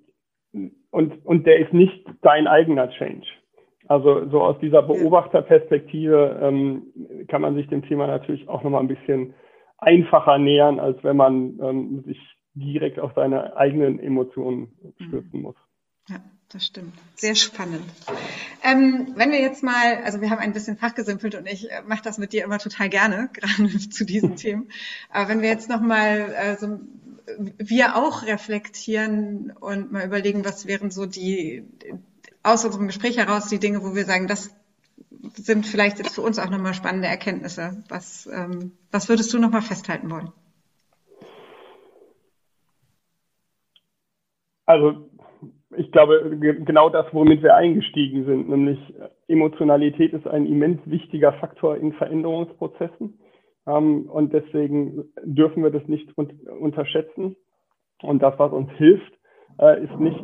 und, 0.53 1.25
und 1.25 1.47
der 1.47 1.59
ist 1.59 1.73
nicht 1.73 2.05
dein 2.21 2.47
eigener 2.47 2.89
Change. 2.91 3.27
Also 3.87 4.29
so 4.29 4.41
aus 4.41 4.57
dieser 4.59 4.83
Beobachterperspektive 4.83 6.39
ähm, 6.41 7.25
kann 7.27 7.41
man 7.41 7.55
sich 7.55 7.67
dem 7.67 7.83
Thema 7.83 8.07
natürlich 8.07 8.47
auch 8.47 8.63
nochmal 8.63 8.81
ein 8.81 8.87
bisschen 8.87 9.33
einfacher 9.77 10.37
nähern, 10.37 10.79
als 10.79 11.03
wenn 11.03 11.17
man 11.17 11.59
ähm, 11.61 12.03
sich 12.05 12.19
direkt 12.53 12.99
auf 12.99 13.11
seine 13.15 13.57
eigenen 13.57 13.99
Emotionen 13.99 14.69
mhm. 14.81 15.05
stürzen 15.05 15.41
muss. 15.41 15.55
Ja, 16.07 16.17
das 16.49 16.65
stimmt. 16.65 16.93
Sehr 17.15 17.35
spannend. 17.35 17.83
Ähm, 18.63 19.13
wenn 19.15 19.31
wir 19.31 19.39
jetzt 19.39 19.63
mal, 19.63 19.97
also 20.03 20.21
wir 20.21 20.29
haben 20.29 20.39
ein 20.39 20.53
bisschen 20.53 20.77
fachgesimpelt 20.77 21.35
und 21.35 21.47
ich 21.47 21.71
äh, 21.71 21.81
mache 21.85 22.03
das 22.03 22.17
mit 22.17 22.33
dir 22.33 22.43
immer 22.43 22.59
total 22.59 22.89
gerne, 22.89 23.29
gerade 23.33 23.69
zu 23.69 24.05
diesen 24.05 24.35
Themen. 24.37 24.69
Aber 25.09 25.29
wenn 25.29 25.41
wir 25.41 25.49
jetzt 25.49 25.69
nochmal 25.69 26.33
äh, 26.33 26.55
so 26.57 26.79
wir 27.37 27.95
auch 27.95 28.23
reflektieren 28.23 29.51
und 29.59 29.91
mal 29.91 30.05
überlegen, 30.05 30.45
was 30.45 30.67
wären 30.67 30.91
so 30.91 31.05
die 31.05 31.65
aus 32.43 32.65
unserem 32.65 32.87
Gespräch 32.87 33.17
heraus 33.17 33.47
die 33.47 33.59
Dinge, 33.59 33.83
wo 33.83 33.95
wir 33.95 34.05
sagen, 34.05 34.27
das 34.27 34.55
sind 35.33 35.65
vielleicht 35.65 35.99
jetzt 35.99 36.15
für 36.15 36.21
uns 36.21 36.39
auch 36.39 36.49
nochmal 36.49 36.73
spannende 36.73 37.07
Erkenntnisse. 37.07 37.83
Was, 37.89 38.27
ähm, 38.27 38.71
was 38.91 39.09
würdest 39.09 39.33
du 39.33 39.39
nochmal 39.39 39.61
festhalten 39.61 40.09
wollen? 40.09 40.29
Also 44.65 45.09
ich 45.77 45.91
glaube, 45.91 46.37
genau 46.39 46.89
das, 46.89 47.05
womit 47.13 47.43
wir 47.43 47.55
eingestiegen 47.55 48.25
sind, 48.25 48.49
nämlich 48.49 48.79
Emotionalität 49.27 50.13
ist 50.13 50.27
ein 50.27 50.45
immens 50.45 50.81
wichtiger 50.85 51.33
Faktor 51.33 51.77
in 51.77 51.93
Veränderungsprozessen. 51.93 53.20
Ähm, 53.71 54.09
und 54.09 54.33
deswegen 54.33 55.05
dürfen 55.23 55.63
wir 55.63 55.71
das 55.71 55.87
nicht 55.87 56.09
unterschätzen. 56.17 57.35
Und 58.01 58.21
das, 58.21 58.37
was 58.37 58.51
uns 58.51 58.71
hilft, 58.77 59.13
äh, 59.59 59.83
ist 59.83 59.99
nicht 59.99 60.19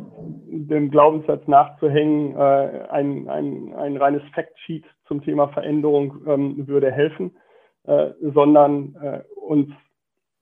dem 0.48 0.90
Glaubenssatz 0.90 1.46
nachzuhängen, 1.46 2.34
äh, 2.36 2.86
ein, 2.90 3.28
ein, 3.28 3.74
ein 3.74 3.96
reines 3.96 4.22
Factsheet 4.34 4.84
zum 5.06 5.22
Thema 5.22 5.48
Veränderung 5.48 6.18
ähm, 6.26 6.66
würde 6.66 6.90
helfen, 6.90 7.36
äh, 7.84 8.10
sondern 8.20 8.96
äh, 9.00 9.20
uns 9.36 9.70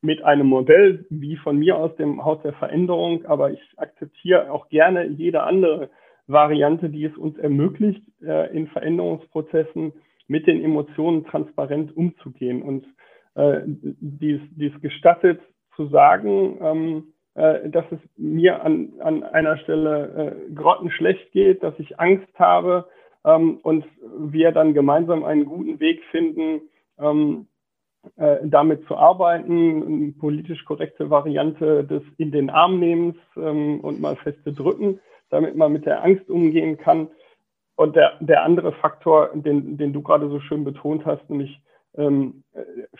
mit 0.02 0.22
einem 0.22 0.46
Modell 0.46 1.04
wie 1.10 1.36
von 1.36 1.58
mir 1.58 1.76
aus 1.76 1.94
dem 1.96 2.24
Haus 2.24 2.40
der 2.42 2.52
Veränderung, 2.54 3.24
aber 3.26 3.50
ich 3.50 3.60
akzeptiere 3.76 4.50
auch 4.50 4.68
gerne 4.68 5.06
jede 5.06 5.42
andere 5.42 5.90
Variante, 6.26 6.90
die 6.90 7.04
es 7.04 7.16
uns 7.16 7.36
ermöglicht, 7.38 8.02
äh, 8.22 8.54
in 8.56 8.68
Veränderungsprozessen 8.68 9.92
mit 10.28 10.46
den 10.46 10.62
Emotionen 10.62 11.24
transparent 11.24 11.96
umzugehen 11.96 12.62
und 12.62 12.84
äh, 13.36 13.60
dies, 13.66 14.40
dies 14.52 14.72
gestattet 14.80 15.40
zu 15.76 15.86
sagen, 15.88 16.58
ähm, 16.60 17.12
äh, 17.34 17.68
dass 17.68 17.84
es 17.90 17.98
mir 18.16 18.62
an, 18.64 18.94
an 19.00 19.22
einer 19.22 19.58
Stelle 19.58 20.36
äh, 20.48 20.54
grottenschlecht 20.54 21.32
geht, 21.32 21.62
dass 21.62 21.74
ich 21.78 22.00
Angst 22.00 22.32
habe 22.38 22.86
ähm, 23.24 23.58
und 23.62 23.84
wir 24.18 24.52
dann 24.52 24.72
gemeinsam 24.72 25.22
einen 25.24 25.44
guten 25.44 25.78
Weg 25.78 26.02
finden, 26.10 26.62
ähm, 26.98 27.46
äh, 28.16 28.38
damit 28.44 28.86
zu 28.86 28.96
arbeiten, 28.96 29.82
eine 29.82 30.12
politisch 30.12 30.64
korrekte 30.64 31.10
Variante 31.10 31.84
des 31.84 32.02
in 32.16 32.30
den 32.30 32.48
Arm 32.48 32.78
nehmens 32.78 33.16
ähm, 33.36 33.80
und 33.80 34.00
mal 34.00 34.16
feste 34.16 34.52
drücken, 34.52 35.00
damit 35.28 35.56
man 35.56 35.72
mit 35.72 35.84
der 35.84 36.02
Angst 36.02 36.30
umgehen 36.30 36.78
kann. 36.78 37.08
Und 37.74 37.96
der, 37.96 38.12
der 38.20 38.44
andere 38.44 38.72
Faktor, 38.72 39.30
den, 39.34 39.76
den 39.76 39.92
du 39.92 40.00
gerade 40.00 40.30
so 40.30 40.40
schön 40.40 40.64
betont 40.64 41.04
hast, 41.04 41.28
nämlich 41.28 41.60
ähm, 41.96 42.44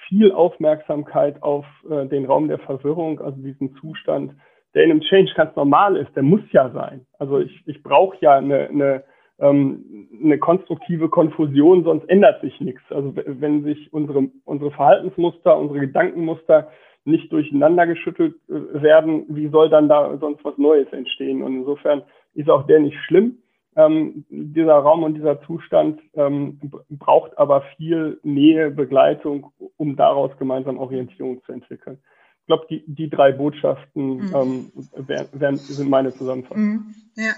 viel 0.08 0.32
Aufmerksamkeit 0.32 1.42
auf 1.42 1.66
äh, 1.90 2.06
den 2.06 2.24
Raum 2.26 2.48
der 2.48 2.58
Verwirrung, 2.58 3.20
also 3.20 3.40
diesen 3.40 3.74
Zustand, 3.76 4.32
der 4.74 4.84
in 4.84 4.90
einem 4.90 5.00
Change 5.00 5.32
ganz 5.34 5.56
normal 5.56 5.96
ist, 5.96 6.14
der 6.14 6.22
muss 6.22 6.42
ja 6.52 6.70
sein. 6.70 7.06
Also 7.18 7.38
ich, 7.38 7.62
ich 7.66 7.82
brauche 7.82 8.16
ja 8.20 8.36
eine, 8.36 8.68
eine, 8.68 9.04
ähm, 9.38 10.08
eine 10.22 10.38
konstruktive 10.38 11.08
Konfusion, 11.08 11.84
sonst 11.84 12.08
ändert 12.08 12.40
sich 12.42 12.60
nichts. 12.60 12.82
Also 12.90 13.14
wenn 13.16 13.64
sich 13.64 13.92
unsere, 13.92 14.28
unsere 14.44 14.70
Verhaltensmuster, 14.70 15.56
unsere 15.58 15.80
Gedankenmuster 15.80 16.68
nicht 17.04 17.32
durcheinander 17.32 17.86
geschüttelt 17.86 18.34
äh, 18.48 18.82
werden, 18.82 19.24
wie 19.28 19.48
soll 19.48 19.70
dann 19.70 19.88
da 19.88 20.16
sonst 20.18 20.44
was 20.44 20.58
Neues 20.58 20.92
entstehen? 20.92 21.42
Und 21.42 21.56
insofern 21.56 22.02
ist 22.34 22.50
auch 22.50 22.66
der 22.66 22.80
nicht 22.80 22.98
schlimm. 23.04 23.38
Ähm, 23.76 24.24
dieser 24.30 24.74
Raum 24.74 25.02
und 25.02 25.14
dieser 25.14 25.42
Zustand 25.42 26.00
ähm, 26.14 26.58
braucht 26.88 27.36
aber 27.36 27.62
viel 27.76 28.18
Nähe, 28.22 28.70
Begleitung, 28.70 29.52
um 29.76 29.96
daraus 29.96 30.36
gemeinsam 30.38 30.78
Orientierung 30.78 31.42
zu 31.44 31.52
entwickeln. 31.52 31.98
Ich 32.40 32.46
glaube, 32.46 32.66
die, 32.70 32.84
die 32.86 33.10
drei 33.10 33.32
Botschaften 33.32 34.28
mhm. 34.28 34.34
ähm, 34.34 34.72
werden, 34.94 35.40
werden, 35.40 35.56
sind 35.56 35.90
meine 35.90 36.14
Zusammenfassung. 36.14 36.62
Mhm. 36.62 36.94
Ja, 37.16 37.32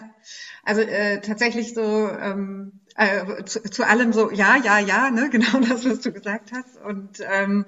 also 0.65 0.83
äh, 0.83 1.21
tatsächlich 1.21 1.75
so 1.75 1.83
ähm, 1.83 2.81
äh, 2.95 3.43
zu, 3.45 3.63
zu, 3.63 3.87
allem 3.87 4.13
so 4.13 4.31
ja, 4.31 4.57
ja, 4.57 4.79
ja, 4.79 5.11
ne, 5.11 5.29
genau 5.33 5.61
das, 5.67 5.89
was 5.89 6.03
du 6.03 6.13
gesagt 6.13 6.53
hast. 6.53 6.77
Und 6.85 7.21
ähm, 7.33 7.65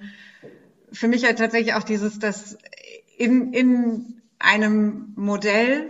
für 0.92 1.08
mich 1.08 1.24
halt 1.24 1.38
tatsächlich 1.38 1.74
auch 1.74 1.82
dieses, 1.82 2.18
dass 2.18 2.58
in, 3.16 3.52
in 3.52 4.22
einem 4.38 5.12
Modell 5.16 5.88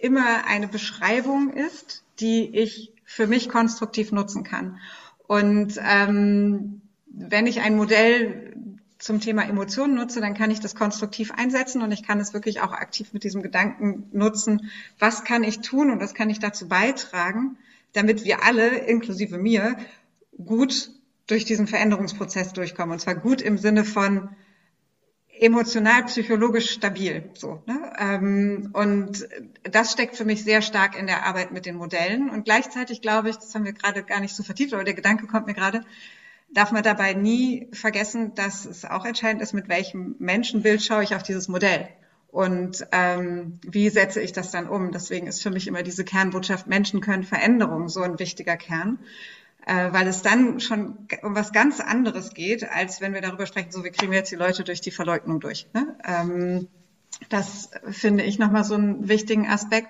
immer 0.00 0.46
eine 0.46 0.68
Beschreibung 0.68 1.52
ist, 1.52 2.04
die 2.20 2.56
ich 2.56 2.92
für 3.04 3.26
mich 3.26 3.48
konstruktiv 3.48 4.12
nutzen 4.12 4.44
kann. 4.44 4.78
Und 5.26 5.78
ähm, 5.80 6.80
wenn 7.06 7.46
ich 7.46 7.60
ein 7.60 7.76
Modell 7.76 8.54
zum 8.98 9.20
Thema 9.20 9.42
Emotionen 9.42 9.94
nutze, 9.94 10.20
dann 10.20 10.34
kann 10.34 10.50
ich 10.50 10.60
das 10.60 10.74
konstruktiv 10.74 11.32
einsetzen 11.32 11.82
und 11.82 11.90
ich 11.90 12.06
kann 12.06 12.20
es 12.20 12.34
wirklich 12.34 12.60
auch 12.60 12.72
aktiv 12.72 13.12
mit 13.12 13.24
diesem 13.24 13.42
Gedanken 13.42 14.08
nutzen, 14.12 14.70
was 14.98 15.24
kann 15.24 15.42
ich 15.42 15.60
tun 15.60 15.90
und 15.90 16.00
was 16.00 16.14
kann 16.14 16.30
ich 16.30 16.38
dazu 16.38 16.68
beitragen, 16.68 17.56
damit 17.92 18.24
wir 18.24 18.44
alle, 18.44 18.68
inklusive 18.68 19.38
mir, 19.38 19.76
gut 20.44 20.90
durch 21.26 21.44
diesen 21.44 21.66
Veränderungsprozess 21.66 22.52
durchkommen. 22.52 22.92
Und 22.92 23.00
zwar 23.00 23.14
gut 23.14 23.40
im 23.40 23.56
Sinne 23.56 23.84
von, 23.84 24.30
emotional, 25.40 26.04
psychologisch 26.04 26.70
stabil. 26.70 27.30
So, 27.34 27.62
ne? 27.66 27.92
Ähm, 27.98 28.70
und 28.74 29.26
das 29.62 29.92
steckt 29.92 30.16
für 30.16 30.26
mich 30.26 30.44
sehr 30.44 30.60
stark 30.60 30.98
in 30.98 31.06
der 31.06 31.24
Arbeit 31.24 31.50
mit 31.50 31.64
den 31.64 31.76
Modellen. 31.76 32.28
Und 32.28 32.44
gleichzeitig 32.44 33.00
glaube 33.00 33.30
ich, 33.30 33.36
das 33.36 33.54
haben 33.54 33.64
wir 33.64 33.72
gerade 33.72 34.02
gar 34.02 34.20
nicht 34.20 34.36
so 34.36 34.42
vertieft, 34.42 34.74
aber 34.74 34.84
der 34.84 34.94
Gedanke 34.94 35.26
kommt 35.26 35.46
mir 35.46 35.54
gerade, 35.54 35.80
darf 36.52 36.72
man 36.72 36.82
dabei 36.82 37.14
nie 37.14 37.68
vergessen, 37.72 38.34
dass 38.34 38.66
es 38.66 38.84
auch 38.84 39.06
entscheidend 39.06 39.42
ist, 39.42 39.54
mit 39.54 39.68
welchem 39.68 40.14
Menschenbild 40.18 40.82
schaue 40.82 41.04
ich 41.04 41.14
auf 41.14 41.22
dieses 41.22 41.48
Modell. 41.48 41.88
Und 42.28 42.86
ähm, 42.92 43.58
wie 43.62 43.88
setze 43.88 44.20
ich 44.20 44.32
das 44.32 44.50
dann 44.50 44.68
um? 44.68 44.92
Deswegen 44.92 45.26
ist 45.26 45.42
für 45.42 45.50
mich 45.50 45.66
immer 45.66 45.82
diese 45.82 46.04
Kernbotschaft, 46.04 46.66
Menschen 46.66 47.00
können 47.00 47.24
Veränderungen 47.24 47.88
so 47.88 48.02
ein 48.02 48.18
wichtiger 48.18 48.56
Kern 48.56 48.98
weil 49.66 50.06
es 50.06 50.22
dann 50.22 50.60
schon 50.60 51.08
um 51.22 51.34
was 51.34 51.52
ganz 51.52 51.80
anderes 51.80 52.34
geht, 52.34 52.68
als 52.68 53.00
wenn 53.00 53.14
wir 53.14 53.20
darüber 53.20 53.46
sprechen, 53.46 53.70
so 53.70 53.84
wie 53.84 53.90
kriegen 53.90 54.10
wir 54.10 54.18
jetzt 54.18 54.32
die 54.32 54.36
Leute 54.36 54.64
durch 54.64 54.80
die 54.80 54.90
Verleugnung 54.90 55.40
durch. 55.40 55.66
Ne? 55.72 55.96
Ähm, 56.04 56.68
das 57.28 57.70
finde 57.90 58.24
ich 58.24 58.38
nochmal 58.38 58.64
so 58.64 58.74
einen 58.74 59.08
wichtigen 59.08 59.48
Aspekt. 59.48 59.88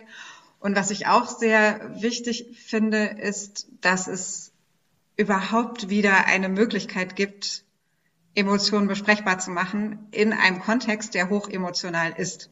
Und 0.58 0.76
was 0.76 0.90
ich 0.90 1.06
auch 1.06 1.26
sehr 1.26 1.90
wichtig 2.02 2.46
finde, 2.66 3.04
ist, 3.04 3.68
dass 3.80 4.08
es 4.08 4.52
überhaupt 5.16 5.88
wieder 5.88 6.26
eine 6.26 6.48
Möglichkeit 6.48 7.16
gibt, 7.16 7.64
Emotionen 8.34 8.88
besprechbar 8.88 9.38
zu 9.38 9.50
machen 9.50 10.08
in 10.12 10.32
einem 10.32 10.60
Kontext, 10.60 11.14
der 11.14 11.30
hochemotional 11.30 12.12
ist. 12.16 12.50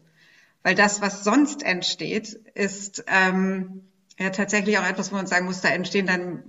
Weil 0.63 0.75
das, 0.75 1.01
was 1.01 1.25
sonst 1.25 1.63
entsteht, 1.63 2.41
ist 2.55 3.05
ähm, 3.07 3.85
ja 4.19 4.31
tatsächlich 4.31 4.79
auch 4.79 4.87
etwas, 4.87 5.13
wo 5.13 5.17
man 5.17 5.27
sagen 5.27 5.47
muss, 5.47 5.61
da 5.61 5.69
entstehen 5.69 6.07
dann 6.07 6.43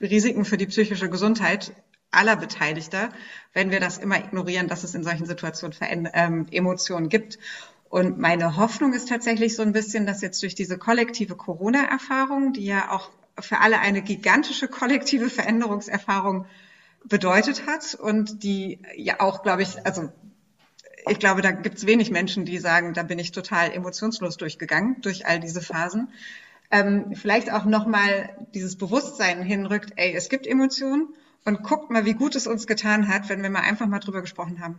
Risiken 0.00 0.44
für 0.44 0.56
die 0.56 0.66
psychische 0.66 1.08
Gesundheit 1.08 1.72
aller 2.10 2.36
Beteiligter, 2.36 3.10
wenn 3.52 3.70
wir 3.70 3.80
das 3.80 3.98
immer 3.98 4.18
ignorieren, 4.18 4.68
dass 4.68 4.84
es 4.84 4.94
in 4.94 5.04
solchen 5.04 5.26
Situationen 5.26 6.08
ähm, 6.14 6.46
Emotionen 6.50 7.08
gibt. 7.08 7.38
Und 7.88 8.18
meine 8.18 8.56
Hoffnung 8.56 8.92
ist 8.92 9.08
tatsächlich 9.08 9.56
so 9.56 9.62
ein 9.62 9.72
bisschen, 9.72 10.06
dass 10.06 10.20
jetzt 10.20 10.42
durch 10.42 10.54
diese 10.54 10.78
kollektive 10.78 11.36
Corona-Erfahrung, 11.36 12.52
die 12.52 12.66
ja 12.66 12.90
auch 12.90 13.10
für 13.40 13.60
alle 13.60 13.80
eine 13.80 14.02
gigantische 14.02 14.68
kollektive 14.68 15.30
Veränderungserfahrung 15.30 16.46
bedeutet 17.04 17.66
hat 17.66 17.94
und 17.94 18.42
die 18.42 18.80
ja 18.96 19.20
auch, 19.20 19.42
glaube 19.42 19.62
ich, 19.62 19.86
also 19.86 20.10
ich 21.08 21.18
glaube, 21.18 21.40
da 21.40 21.52
gibt 21.52 21.78
es 21.78 21.86
wenig 21.86 22.10
Menschen, 22.10 22.44
die 22.44 22.58
sagen, 22.58 22.92
da 22.92 23.02
bin 23.02 23.18
ich 23.18 23.32
total 23.32 23.72
emotionslos 23.72 24.36
durchgegangen 24.36 25.00
durch 25.00 25.26
all 25.26 25.40
diese 25.40 25.62
Phasen. 25.62 26.08
Ähm, 26.70 27.14
vielleicht 27.14 27.52
auch 27.52 27.64
nochmal 27.64 28.46
dieses 28.54 28.76
Bewusstsein 28.76 29.42
hinrückt, 29.42 29.92
ey, 29.96 30.14
es 30.14 30.28
gibt 30.28 30.46
Emotionen 30.46 31.08
und 31.44 31.62
guckt 31.62 31.90
mal, 31.90 32.04
wie 32.04 32.14
gut 32.14 32.36
es 32.36 32.46
uns 32.46 32.66
getan 32.66 33.08
hat, 33.08 33.28
wenn 33.28 33.42
wir 33.42 33.50
mal 33.50 33.60
einfach 33.60 33.86
mal 33.86 34.00
drüber 34.00 34.20
gesprochen 34.20 34.60
haben. 34.60 34.78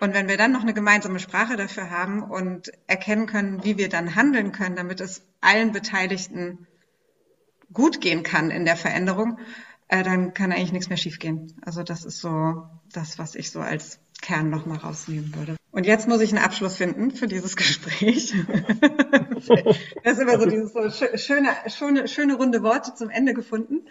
Und 0.00 0.14
wenn 0.14 0.28
wir 0.28 0.36
dann 0.36 0.52
noch 0.52 0.62
eine 0.62 0.74
gemeinsame 0.74 1.20
Sprache 1.20 1.56
dafür 1.56 1.90
haben 1.90 2.22
und 2.22 2.72
erkennen 2.86 3.26
können, 3.26 3.64
wie 3.64 3.78
wir 3.78 3.88
dann 3.88 4.14
handeln 4.14 4.52
können, 4.52 4.76
damit 4.76 5.00
es 5.00 5.22
allen 5.40 5.72
Beteiligten 5.72 6.66
gut 7.72 8.00
gehen 8.00 8.22
kann 8.22 8.50
in 8.50 8.64
der 8.64 8.76
Veränderung, 8.76 9.38
äh, 9.88 10.02
dann 10.02 10.34
kann 10.34 10.52
eigentlich 10.52 10.72
nichts 10.72 10.88
mehr 10.88 10.98
schiefgehen. 10.98 11.54
Also 11.62 11.82
das 11.82 12.04
ist 12.04 12.20
so 12.20 12.66
das, 12.92 13.18
was 13.18 13.34
ich 13.34 13.50
so 13.50 13.60
als 13.60 13.98
Kern 14.20 14.50
nochmal 14.50 14.78
rausnehmen 14.78 15.34
würde. 15.34 15.56
Und 15.70 15.86
jetzt 15.86 16.08
muss 16.08 16.20
ich 16.20 16.32
einen 16.32 16.44
Abschluss 16.44 16.76
finden 16.76 17.10
für 17.10 17.26
dieses 17.26 17.56
Gespräch. 17.56 18.34
Das 19.48 20.12
ist 20.14 20.20
immer 20.20 20.38
so 20.38 20.46
dieses 20.46 20.72
so 20.72 20.88
schöne, 21.16 21.48
schöne, 21.66 22.08
schöne 22.08 22.34
runde 22.34 22.62
Worte 22.62 22.94
zum 22.94 23.10
Ende 23.10 23.34
gefunden. 23.34 23.86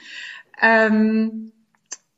Ähm, 0.62 1.52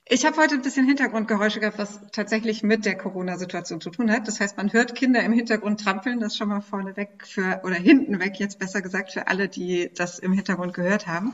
ich 0.08 0.24
habe 0.24 0.38
heute 0.38 0.54
ein 0.54 0.62
bisschen 0.62 0.86
Hintergrundgeräusche 0.86 1.60
gehabt, 1.60 1.80
was 1.80 2.00
tatsächlich 2.12 2.62
mit 2.62 2.86
der 2.86 2.96
Corona-Situation 2.96 3.82
zu 3.82 3.90
tun 3.90 4.12
hat. 4.12 4.28
Das 4.28 4.40
heißt, 4.40 4.56
man 4.56 4.72
hört 4.72 4.94
Kinder 4.94 5.24
im 5.24 5.34
Hintergrund 5.34 5.80
trampeln, 5.80 6.20
das 6.20 6.38
schon 6.38 6.50
mal 6.50 6.62
vorneweg 6.62 7.26
für, 7.26 7.62
oder 7.64 7.74
hinten 7.74 8.20
weg, 8.20 8.40
jetzt 8.40 8.60
besser 8.60 8.84
gesagt, 8.84 9.14
für 9.14 9.28
alle, 9.28 9.48
die 9.50 9.90
das 9.96 10.20
im 10.20 10.32
Hintergrund 10.32 10.76
gehört 10.76 11.08
haben. 11.08 11.34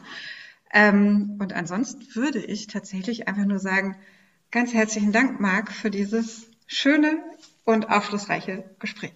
Ähm, 0.74 1.38
und 1.40 1.52
ansonsten 1.52 2.16
würde 2.16 2.40
ich 2.40 2.68
tatsächlich 2.68 3.28
einfach 3.28 3.44
nur 3.44 3.60
sagen, 3.60 3.98
ganz 4.52 4.74
herzlichen 4.74 5.12
Dank, 5.12 5.42
Marc, 5.42 5.74
für 5.74 5.90
dieses 5.90 6.48
schöne 6.66 7.22
und 7.66 7.90
aufschlussreiche 7.90 8.64
Gespräch. 8.80 9.14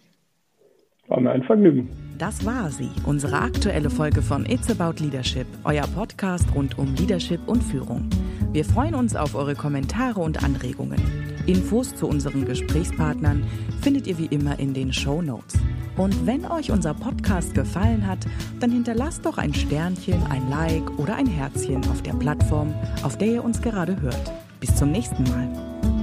War 1.08 1.20
mir 1.20 1.32
ein 1.32 1.44
Vergnügen. 1.44 1.90
Das 2.18 2.46
war 2.46 2.72
sie, 2.72 2.90
unsere 3.06 3.40
aktuelle 3.40 3.90
Folge 3.90 4.22
von 4.22 4.46
It's 4.46 4.72
About 4.72 5.04
Leadership, 5.04 5.46
euer 5.64 5.86
Podcast 5.88 6.48
rund 6.56 6.78
um 6.80 6.96
Leadership 6.96 7.42
und 7.46 7.62
Führung. 7.62 8.10
Wir 8.54 8.66
freuen 8.66 8.96
uns 8.96 9.16
auf 9.16 9.36
eure 9.36 9.54
Kommentare 9.54 10.22
und 10.22 10.44
Anregungen. 10.44 11.00
Infos 11.46 11.94
zu 11.94 12.08
unseren 12.08 12.46
Gesprächspartnern 12.46 13.44
findet 13.82 14.08
ihr 14.08 14.18
wie 14.18 14.28
immer 14.28 14.58
in 14.58 14.74
den 14.74 14.94
Show 14.94 15.22
Notes. 15.22 15.60
Und 15.98 16.26
wenn 16.26 16.46
euch 16.46 16.72
unser 16.72 16.94
Podcast 16.94 17.54
gefallen 17.54 18.08
hat, 18.08 18.20
dann 18.60 18.72
hinterlasst 18.72 19.26
doch 19.26 19.38
ein 19.38 19.54
Sternchen, 19.54 20.24
ein 20.30 20.50
Like 20.50 20.98
oder 20.98 21.16
ein 21.16 21.28
Herzchen 21.28 21.84
auf 21.90 22.02
der 22.02 22.14
Plattform, 22.14 22.74
auf 23.04 23.18
der 23.18 23.28
ihr 23.28 23.44
uns 23.44 23.62
gerade 23.62 24.02
hört. 24.02 24.32
Bis 24.60 24.76
zum 24.76 24.92
nächsten 24.92 25.24
Mal. 25.24 25.95